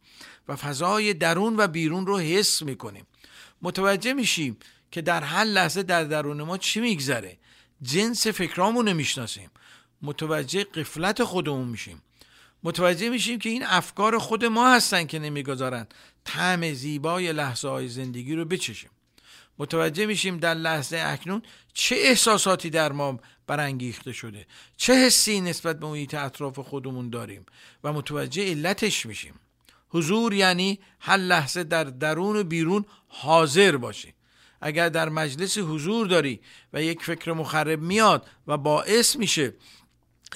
و 0.49 0.57
فضای 0.57 1.15
درون 1.15 1.57
و 1.57 1.67
بیرون 1.67 2.07
رو 2.07 2.19
حس 2.19 2.63
می‌کنیم. 2.63 3.07
متوجه 3.63 4.13
میشیم 4.13 4.57
که 4.91 5.03
در 5.03 5.23
هر 5.23 5.45
لحظه 5.45 5.83
در 5.83 6.05
درون 6.05 6.43
ما 6.43 6.59
چی 6.59 6.81
میگذره؟ 6.81 7.39
جنس 7.83 8.27
فکرامون 8.27 8.87
رو 8.89 8.95
می‌شناسیم. 8.95 9.51
متوجه 10.03 10.65
قفلت 10.65 11.25
خودمون 11.25 11.69
میشیم. 11.69 12.03
متوجه 12.63 13.09
میشیم 13.09 13.39
که 13.39 13.49
این 13.49 13.63
افکار 13.67 14.19
خود 14.19 14.45
ما 14.45 14.75
هستن 14.75 15.07
که 15.07 15.19
نمی‌گذارن. 15.19 15.87
طعم 16.25 16.73
زیبای 16.73 17.33
لحظه 17.33 17.69
های 17.69 17.89
زندگی 17.89 18.35
رو 18.35 18.45
بچشیم. 18.45 18.91
متوجه 19.59 20.07
میشیم 20.07 20.39
در 20.39 20.55
لحظه 20.55 21.03
اکنون 21.07 21.43
چه 21.75 21.97
احساساتی 21.99 22.71
در 22.71 22.93
ما 22.93 23.21
برانگیخته 23.47 24.13
شده. 24.13 24.47
چه 24.77 24.95
حسی 24.95 25.41
نسبت 25.41 25.81
به 25.81 25.87
محیط 25.87 26.15
اطراف 26.15 26.59
خودمون 26.59 27.11
داریم 27.11 27.47
و 27.85 27.93
متوجه 27.93 28.51
علتش 28.51 29.07
میشیم. 29.07 29.35
حضور 29.89 30.35
یعنی 30.35 30.79
هر 31.01 31.17
لحظه 31.17 31.65
در 31.65 31.85
درون 31.85 32.37
و 32.37 32.45
بیرون 32.45 32.85
حاضر 33.09 33.77
باشی. 33.77 34.15
اگر 34.61 34.89
در 34.89 35.09
مجلس 35.09 35.59
حضور 35.59 36.07
داری 36.07 36.41
و 36.73 36.83
یک 36.83 37.03
فکر 37.03 37.33
مخرب 37.33 37.81
میاد 37.81 38.27
و 38.47 38.57
باعث 38.57 39.17
میشه 39.17 39.55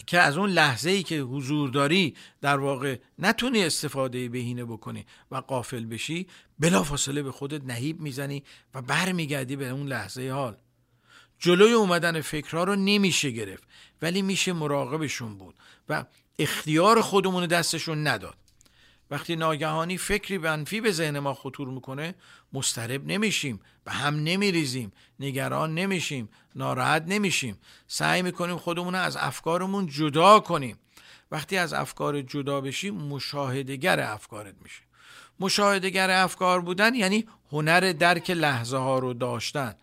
که 0.07 0.20
از 0.20 0.36
اون 0.36 0.51
لحظه 0.51 0.90
ای 0.90 1.03
که 1.03 1.18
حضور 1.18 1.70
داری 1.70 2.16
در 2.40 2.59
واقع 2.59 2.99
نتونی 3.18 3.64
استفاده 3.64 4.28
بهینه 4.28 4.64
بکنی 4.64 5.07
و 5.30 5.36
قافل 5.36 5.84
بشی 5.84 6.26
بلافاصله 6.59 7.22
به 7.22 7.32
خودت 7.32 7.64
نهیب 7.64 8.01
می‌زنی 8.01 8.42
و 8.74 8.82
برمیگردی 8.82 9.57
به 9.57 9.68
اون 9.68 9.86
لحظه 9.86 10.30
حال. 10.30 10.57
جلوی 11.38 11.72
اومدن 11.72 12.20
فکرها 12.20 12.64
رو 12.64 12.76
نمیشه 12.76 13.30
گرفت 13.30 13.64
ولی 14.03 14.22
میشه 14.22 14.53
مراقبشون 14.53 15.38
بود 15.38 15.55
و 15.88 16.05
اختیار 16.38 17.01
خودمون 17.01 17.47
دستشون 17.47 18.07
نداد. 18.07 18.45
وقتی 19.11 19.36
ناگهانی 19.36 19.98
فکری 19.98 20.38
منفی 20.38 20.80
به 20.80 20.92
ذهن 20.92 21.18
ما 21.18 21.34
خطور 21.34 21.68
می‌کنه 21.68 22.14
مسترب 22.52 23.07
نمیشیم 23.07 23.61
به 23.84 23.92
هم 23.92 24.14
نمیریزیم 24.14 24.92
نگران 25.20 25.74
نمیشیم 25.74 26.28
ناراحت 26.54 27.04
نمیشیم. 27.07 27.59
سعی 27.86 28.22
می‌کنیم 28.22 28.57
خودمون 28.57 28.94
از 28.94 29.16
افکارمون 29.16 29.86
جدا 29.86 30.40
کنیم. 30.40 30.78
وقتی 31.30 31.57
از 31.57 31.72
افکار 31.72 32.22
جدا 32.22 32.61
بشیم 32.61 32.94
مشاهدگر 32.94 34.00
افکارت 34.00 34.54
میشه. 34.62 34.82
مشاهدگر 35.40 36.11
افکار 36.11 36.61
بودن 36.61 36.94
یعنی 36.94 37.26
هنر 37.52 37.92
درک 37.92 38.30
لحظه 38.30 38.76
ها 38.76 38.98
رو 38.98 39.14
داشتن. 39.14 39.74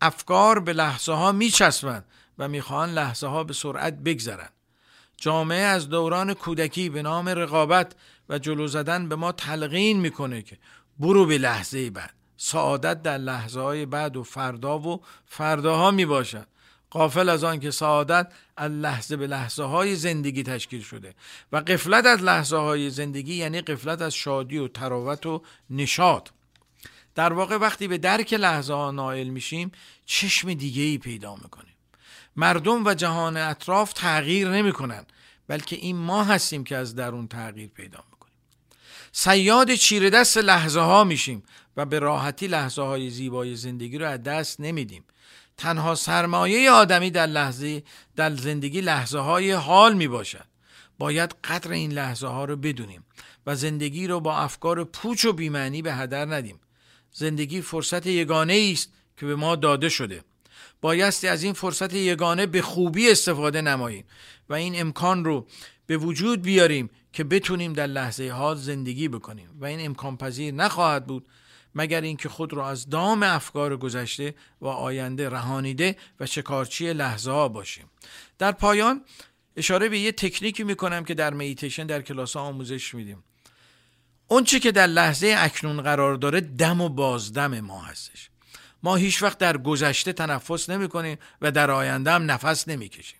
افکار 0.00 0.60
به 0.60 0.72
لحظه 0.72 1.12
ها 1.12 1.32
میچسبند 1.32 2.04
و 2.38 2.48
می‌خواهند 2.48 2.94
لحظه 2.94 3.26
ها 3.26 3.44
به 3.44 3.52
سرعت 3.52 3.94
بگذرند 3.94 4.52
جامعه 5.16 5.60
از 5.60 5.88
دوران 5.88 6.34
کودکی 6.34 6.88
به 6.88 7.02
نام 7.02 7.28
رقابت 7.28 7.94
و 8.30 8.38
جلو 8.38 8.66
زدن 8.66 9.08
به 9.08 9.16
ما 9.16 9.32
تلقین 9.32 10.00
می‌کنه 10.00 10.42
که 10.42 10.58
برو 10.98 11.26
به 11.26 11.38
لحظه 11.38 11.90
بعد. 11.90 12.14
سعادت 12.36 13.02
در 13.02 13.18
لحظه 13.18 13.60
های 13.60 13.86
بعد 13.86 14.16
و 14.16 14.22
فردا 14.22 14.78
و 14.78 15.00
فرداها 15.26 15.90
می 15.90 16.06
باشد 16.06 16.46
قافل 16.90 17.28
از 17.28 17.44
آن 17.44 17.60
که 17.60 17.70
سعادت 17.70 18.32
از 18.56 18.72
لحظه 18.72 19.16
به 19.16 19.26
لحظه 19.26 19.62
های 19.62 19.96
زندگی 19.96 20.42
تشکیل 20.42 20.82
شده 20.82 21.14
و 21.52 21.56
قفلت 21.56 22.06
از 22.06 22.22
لحظه 22.22 22.56
های 22.56 22.90
زندگی 22.90 23.34
یعنی 23.34 23.60
قفلت 23.60 24.02
از 24.02 24.14
شادی 24.14 24.58
و 24.58 24.68
تراوت 24.68 25.26
و 25.26 25.42
نشاط. 25.70 26.28
در 27.14 27.32
واقع 27.32 27.56
وقتی 27.56 27.88
به 27.88 27.98
درک 27.98 28.32
لحظه 28.32 28.74
ها 28.74 28.90
نائل 28.90 29.28
میشیم 29.28 29.72
چشم 30.06 30.54
دیگه 30.54 30.82
ای 30.82 30.98
پیدا 30.98 31.34
می‌کنیم. 31.34 31.74
مردم 32.36 32.86
و 32.86 32.94
جهان 32.94 33.36
اطراف 33.36 33.92
تغییر 33.92 34.48
نمی‌کنن 34.48 35.06
بلکه 35.48 35.76
این 35.76 35.96
ما 35.96 36.24
هستیم 36.24 36.64
که 36.64 36.76
از 36.76 36.94
درون 36.94 37.28
تغییر 37.28 37.68
پیدا 37.68 37.98
می‌کنیم 37.98 38.09
سیاد 39.12 39.74
چیره 39.74 40.10
دست 40.10 40.38
لحظه 40.38 40.80
ها 40.80 41.04
میشیم 41.04 41.42
و 41.76 41.86
به 41.86 41.98
راحتی 41.98 42.46
لحظه 42.46 42.82
های 42.82 43.10
زیبای 43.10 43.56
زندگی 43.56 43.98
رو 43.98 44.06
از 44.06 44.22
دست 44.22 44.60
نمیدیم. 44.60 45.04
تنها 45.56 45.94
سرمایه 45.94 46.70
آدمی 46.70 47.10
در 47.10 47.26
لحظه 47.26 47.82
در 48.16 48.36
زندگی 48.36 48.80
لحظه 48.80 49.18
های 49.18 49.52
حال 49.52 49.94
می 49.94 50.08
باشد 50.08 50.44
باید 50.98 51.34
قدر 51.44 51.70
این 51.70 51.92
لحظه 51.92 52.26
ها 52.26 52.44
رو 52.44 52.56
بدونیم 52.56 53.04
و 53.46 53.54
زندگی 53.54 54.06
رو 54.06 54.20
با 54.20 54.36
افکار 54.36 54.84
پوچ 54.84 55.24
و 55.24 55.32
بیمعنی 55.32 55.82
به 55.82 55.94
هدر 55.94 56.24
ندیم. 56.34 56.60
زندگی 57.12 57.60
فرصت 57.60 58.06
یگانه 58.06 58.70
است 58.72 58.92
که 59.16 59.26
به 59.26 59.36
ما 59.36 59.56
داده 59.56 59.88
شده. 59.88 60.24
بایستی 60.80 61.28
از 61.28 61.42
این 61.42 61.52
فرصت 61.52 61.94
یگانه 61.94 62.46
به 62.46 62.62
خوبی 62.62 63.10
استفاده 63.10 63.60
نماییم 63.60 64.04
و 64.48 64.54
این 64.54 64.80
امکان 64.80 65.24
رو 65.24 65.46
به 65.90 65.96
وجود 65.96 66.42
بیاریم 66.42 66.90
که 67.12 67.24
بتونیم 67.24 67.72
در 67.72 67.86
لحظه 67.86 68.30
حال 68.30 68.56
زندگی 68.56 69.08
بکنیم. 69.08 69.48
و 69.60 69.64
این 69.64 69.86
امکان 69.86 70.16
پذیر 70.16 70.54
نخواهد 70.54 71.06
بود 71.06 71.26
مگر 71.74 72.00
اینکه 72.00 72.28
خود 72.28 72.52
را 72.52 72.68
از 72.68 72.90
دام 72.90 73.22
افکار 73.22 73.76
گذشته 73.76 74.34
و 74.60 74.66
آینده 74.66 75.28
رهانیده 75.28 75.96
و 76.20 76.26
شکارچی 76.26 76.92
لحظه 76.92 77.30
ها 77.30 77.48
باشیم. 77.48 77.90
در 78.38 78.52
پایان 78.52 79.04
اشاره 79.56 79.88
به 79.88 79.98
یه 79.98 80.12
تکنیکی 80.12 80.64
می‌کنم 80.64 81.04
که 81.04 81.14
در 81.14 81.34
میتیشن 81.34 81.86
در 81.86 82.02
کلاس 82.02 82.36
آموزش 82.36 82.94
میدیم. 82.94 83.24
اون 84.28 84.44
چی 84.44 84.60
که 84.60 84.72
در 84.72 84.86
لحظه 84.86 85.34
اکنون 85.38 85.82
قرار 85.82 86.14
داره 86.14 86.40
دم 86.40 86.80
و 86.80 86.88
بازدم 86.88 87.60
ما 87.60 87.80
هستش. 87.80 88.30
ما 88.82 88.96
هیچ 88.96 89.22
وقت 89.22 89.38
در 89.38 89.56
گذشته 89.56 90.12
تنفس 90.12 90.70
نمی 90.70 90.88
کنیم 90.88 91.18
و 91.42 91.50
در 91.50 91.70
آینده 91.70 92.10
هم 92.10 92.30
نفس 92.30 92.68
نمی 92.68 92.88
کشیم 92.88 93.19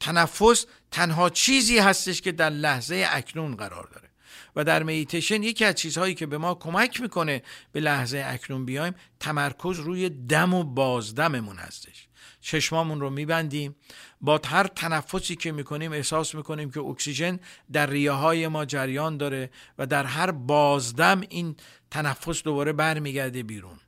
تنفس 0.00 0.66
تنها 0.90 1.30
چیزی 1.30 1.78
هستش 1.78 2.20
که 2.20 2.32
در 2.32 2.50
لحظه 2.50 3.06
اکنون 3.10 3.56
قرار 3.56 3.86
داره. 3.86 4.08
و 4.56 4.64
در 4.64 4.82
میتیشن 4.82 5.42
یکی 5.42 5.64
از 5.64 5.74
چیزهایی 5.74 6.14
که 6.14 6.26
به 6.26 6.38
ما 6.38 6.54
کمک 6.54 7.00
می‌کنه 7.00 7.42
به 7.72 7.80
لحظه 7.80 8.24
اکنون 8.26 8.64
بیایم 8.64 8.94
تمرکز 9.20 9.78
روی 9.78 10.08
دم 10.08 10.54
و 10.54 10.64
بازدممون 10.64 11.56
هستش. 11.56 12.08
چشمامون 12.40 13.00
رو 13.00 13.10
میبندیم. 13.10 13.76
با 14.20 14.40
هر 14.46 14.66
تنفسی 14.66 15.36
که 15.36 15.52
می‌کنیم 15.52 15.92
احساس 15.92 16.34
می‌کنیم 16.34 16.70
که 16.70 16.80
اکسیژن 16.80 17.40
در 17.72 17.86
ریه 17.86 18.12
های 18.12 18.48
ما 18.48 18.64
جریان 18.64 19.16
داره 19.16 19.50
و 19.78 19.86
در 19.86 20.04
هر 20.04 20.30
بازدم 20.30 21.20
این 21.28 21.56
تنفس 21.90 22.42
دوباره 22.42 22.72
برمیگرده 22.72 23.42
بیرون. 23.42 23.78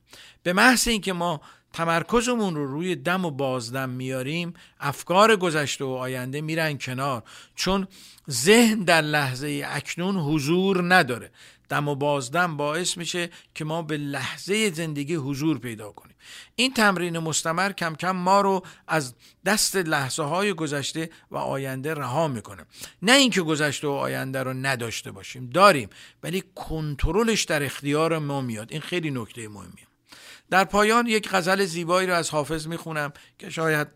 به 0.43 0.53
محض 0.53 0.87
اینکه 0.87 1.13
ما 1.13 1.41
تمرکزمون 1.73 2.55
رو 2.55 2.67
روی 2.67 2.95
دم 2.95 3.25
و 3.25 3.31
بازدم 3.31 3.89
میاریم 3.89 4.53
افکار 4.79 5.35
گذشته 5.35 5.85
و 5.85 5.87
آینده 5.87 6.41
میرن 6.41 6.77
کنار. 6.77 7.23
چون 7.55 7.87
ذهن 8.29 8.83
در 8.83 9.01
لحظه 9.01 9.63
اکنون 9.65 10.15
حضور 10.15 10.93
نداره. 10.95 11.31
دم 11.69 11.87
و 11.87 11.95
بازدم 11.95 12.57
باعث 12.57 12.97
میشه 12.97 13.29
که 13.55 13.65
ما 13.65 13.81
به 13.81 13.97
لحظه 13.97 14.71
زندگی 14.71 15.15
حضور 15.15 15.59
پیدا 15.59 15.91
کنیم. 15.91 16.15
این 16.55 16.73
تمرین 16.73 17.19
مستمر 17.19 17.71
کم 17.71 17.95
کم 17.95 18.11
ما 18.11 18.41
رو 18.41 18.65
از 18.87 19.15
دست 19.45 19.75
لحظه 19.75 20.23
های 20.23 20.53
گذشته 20.53 21.09
و 21.31 21.37
آینده 21.37 21.93
رها 21.93 22.27
می‌کنه. 22.27 22.65
نه 23.01 23.11
اینکه 23.11 23.41
گذشته 23.41 23.87
و 23.87 23.91
آینده 23.91 24.43
رو 24.43 24.53
نداشته 24.53 25.11
باشیم. 25.11 25.49
داریم 25.49 25.89
ولی 26.23 26.43
کنترلش 26.55 27.43
در 27.43 27.63
اختیار 27.63 28.19
ما 28.19 28.41
میاد. 28.41 28.71
این 28.71 28.81
خیلی 28.81 29.11
نکته 29.11 29.47
مهمیه. 29.47 29.90
در 30.51 30.63
پایان 30.63 31.07
یک 31.07 31.29
غزل 31.29 31.65
زیبایی 31.65 32.07
رو 32.07 32.15
از 32.15 32.29
حافظ 32.29 32.67
می‌خونم 32.67 33.13
که 33.39 33.49
شاید 33.49 33.87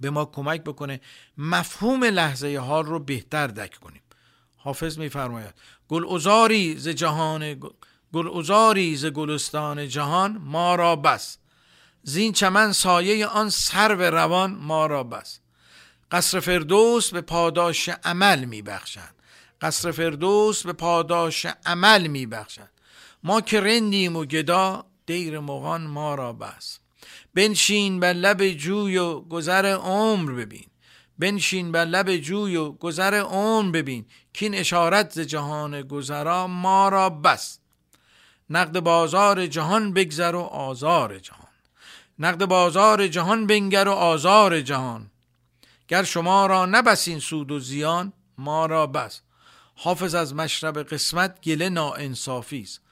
به 0.00 0.10
ما 0.10 0.24
کمک 0.24 0.62
بکنه 0.64 1.00
مفهوم 1.38 2.04
لحظه 2.04 2.58
حال 2.58 2.84
رو 2.84 2.98
بهتر 2.98 3.46
درک 3.46 3.74
کنیم. 3.74 4.02
حافظ 4.56 4.98
میفرماید 4.98 5.54
گل 5.88 6.14
ازاری 6.14 6.78
ز 6.78 6.88
جهان 6.88 7.60
گل 8.12 8.38
ازاری 8.38 8.96
ز 8.96 9.06
گلستان 9.06 9.88
جهان 9.88 10.38
ما 10.38 10.74
را 10.74 10.96
بس. 10.96 11.38
زین 12.02 12.32
چمن 12.32 12.72
سایه 12.72 13.26
آن 13.26 13.50
سرو 13.50 14.02
روان 14.02 14.54
ما 14.54 14.86
را 14.86 15.04
بس. 15.04 15.40
قصر 16.10 16.40
فردوس 16.40 17.10
به 17.10 17.20
پاداش 17.20 17.88
عمل 17.88 18.44
میبخشند. 18.44 19.14
قصر 19.60 19.90
فردوس 19.90 20.66
به 20.66 20.72
پاداش 20.72 21.46
عمل 21.66 22.06
میبخشند. 22.06 22.70
ما 23.22 23.40
که 23.40 23.60
رندیم 23.60 24.16
و 24.16 24.24
گدا 24.24 24.86
دیر 25.06 25.40
مغان 25.40 25.86
ما 25.86 26.14
را 26.14 26.32
بس. 26.32 26.78
بنشین 27.34 28.00
بر 28.00 28.12
لب 28.12 28.48
جوی 28.48 28.98
و 28.98 29.20
گذر 29.20 29.66
عمر 29.66 30.32
ببین. 30.32 30.66
بنشین 31.18 31.72
بر 31.72 31.84
لب 31.84 32.16
جوی 32.16 32.56
و 32.56 32.72
گذر 32.72 33.14
عمر 33.14 33.70
ببین. 33.70 34.06
کین 34.32 34.54
اشارت 34.54 35.12
ز 35.12 35.20
جهان 35.20 35.82
گذرا 35.82 36.46
ما 36.46 36.88
را 36.88 37.10
بس. 37.10 37.58
نقد 38.50 38.80
بازار 38.80 39.46
جهان 39.46 39.92
بگذر 39.92 40.34
و 40.34 40.40
آزار 40.40 41.18
جهان. 41.18 41.48
نقد 42.18 42.44
بازار 42.44 43.08
جهان 43.08 43.46
بنگر 43.46 43.88
و 43.88 43.92
آزار 43.92 44.60
جهان. 44.60 45.10
گر 45.88 46.02
شما 46.02 46.46
را 46.46 46.66
نبسین 46.66 47.18
سود 47.18 47.50
و 47.50 47.58
زیان 47.58 48.12
ما 48.38 48.66
را 48.66 48.86
بس. 48.86 49.20
حافظ 49.74 50.14
از 50.14 50.34
مشرب 50.34 50.82
قسمت 50.82 51.40
گله 51.40 51.68
ناانصافی 51.68 52.60
است. 52.60 52.83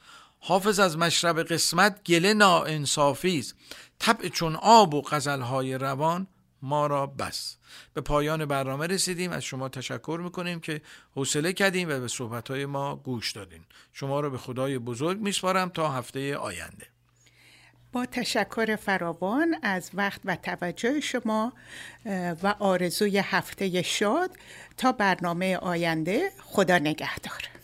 حافظ 0.45 0.81
از 0.81 0.99
مشرب 0.99 1.43
قسمت 1.43 2.05
گله 2.05 2.35
ناانصافی 2.35 3.39
است. 3.39 3.55
طبع 3.99 4.29
چون 4.29 4.57
آب 4.57 4.95
و 4.95 5.03
غزلهای 5.03 5.75
روان 5.75 6.27
ما 6.63 6.87
را 6.87 7.07
بس. 7.07 7.57
به 7.95 8.01
پایان 8.01 8.45
برنامه 8.45 8.87
رسیدیم. 8.87 9.31
از 9.31 9.45
شما 9.45 9.69
تشکر 9.69 10.21
می‌کنیم 10.25 10.61
که 10.61 10.83
حوصله 11.15 11.53
کردیم 11.53 11.89
و 11.89 12.01
به 12.01 12.09
صحبتهای 12.09 12.67
ما 12.67 12.97
گوش 12.97 13.33
دادین. 13.33 13.65
شما 13.93 14.21
را 14.21 14.31
به 14.31 14.39
خدای 14.39 14.79
بزرگ 14.79 15.21
میسپارم 15.21 15.69
تا 15.69 15.93
هفته 15.93 16.37
آینده. 16.37 16.87
با 17.93 18.07
تشکر 18.07 18.77
فراوان 18.77 19.57
از 19.63 19.91
وقت 19.95 20.21
و 20.25 20.37
توجه 20.37 21.01
شما 21.01 21.53
و 22.43 22.55
آرزوی 22.59 23.19
هفته 23.19 23.83
شاد 23.83 24.31
تا 24.77 24.93
برنامه 24.93 25.57
آینده. 25.57 26.31
خدا 26.45 26.79
نگهدار. 26.79 27.62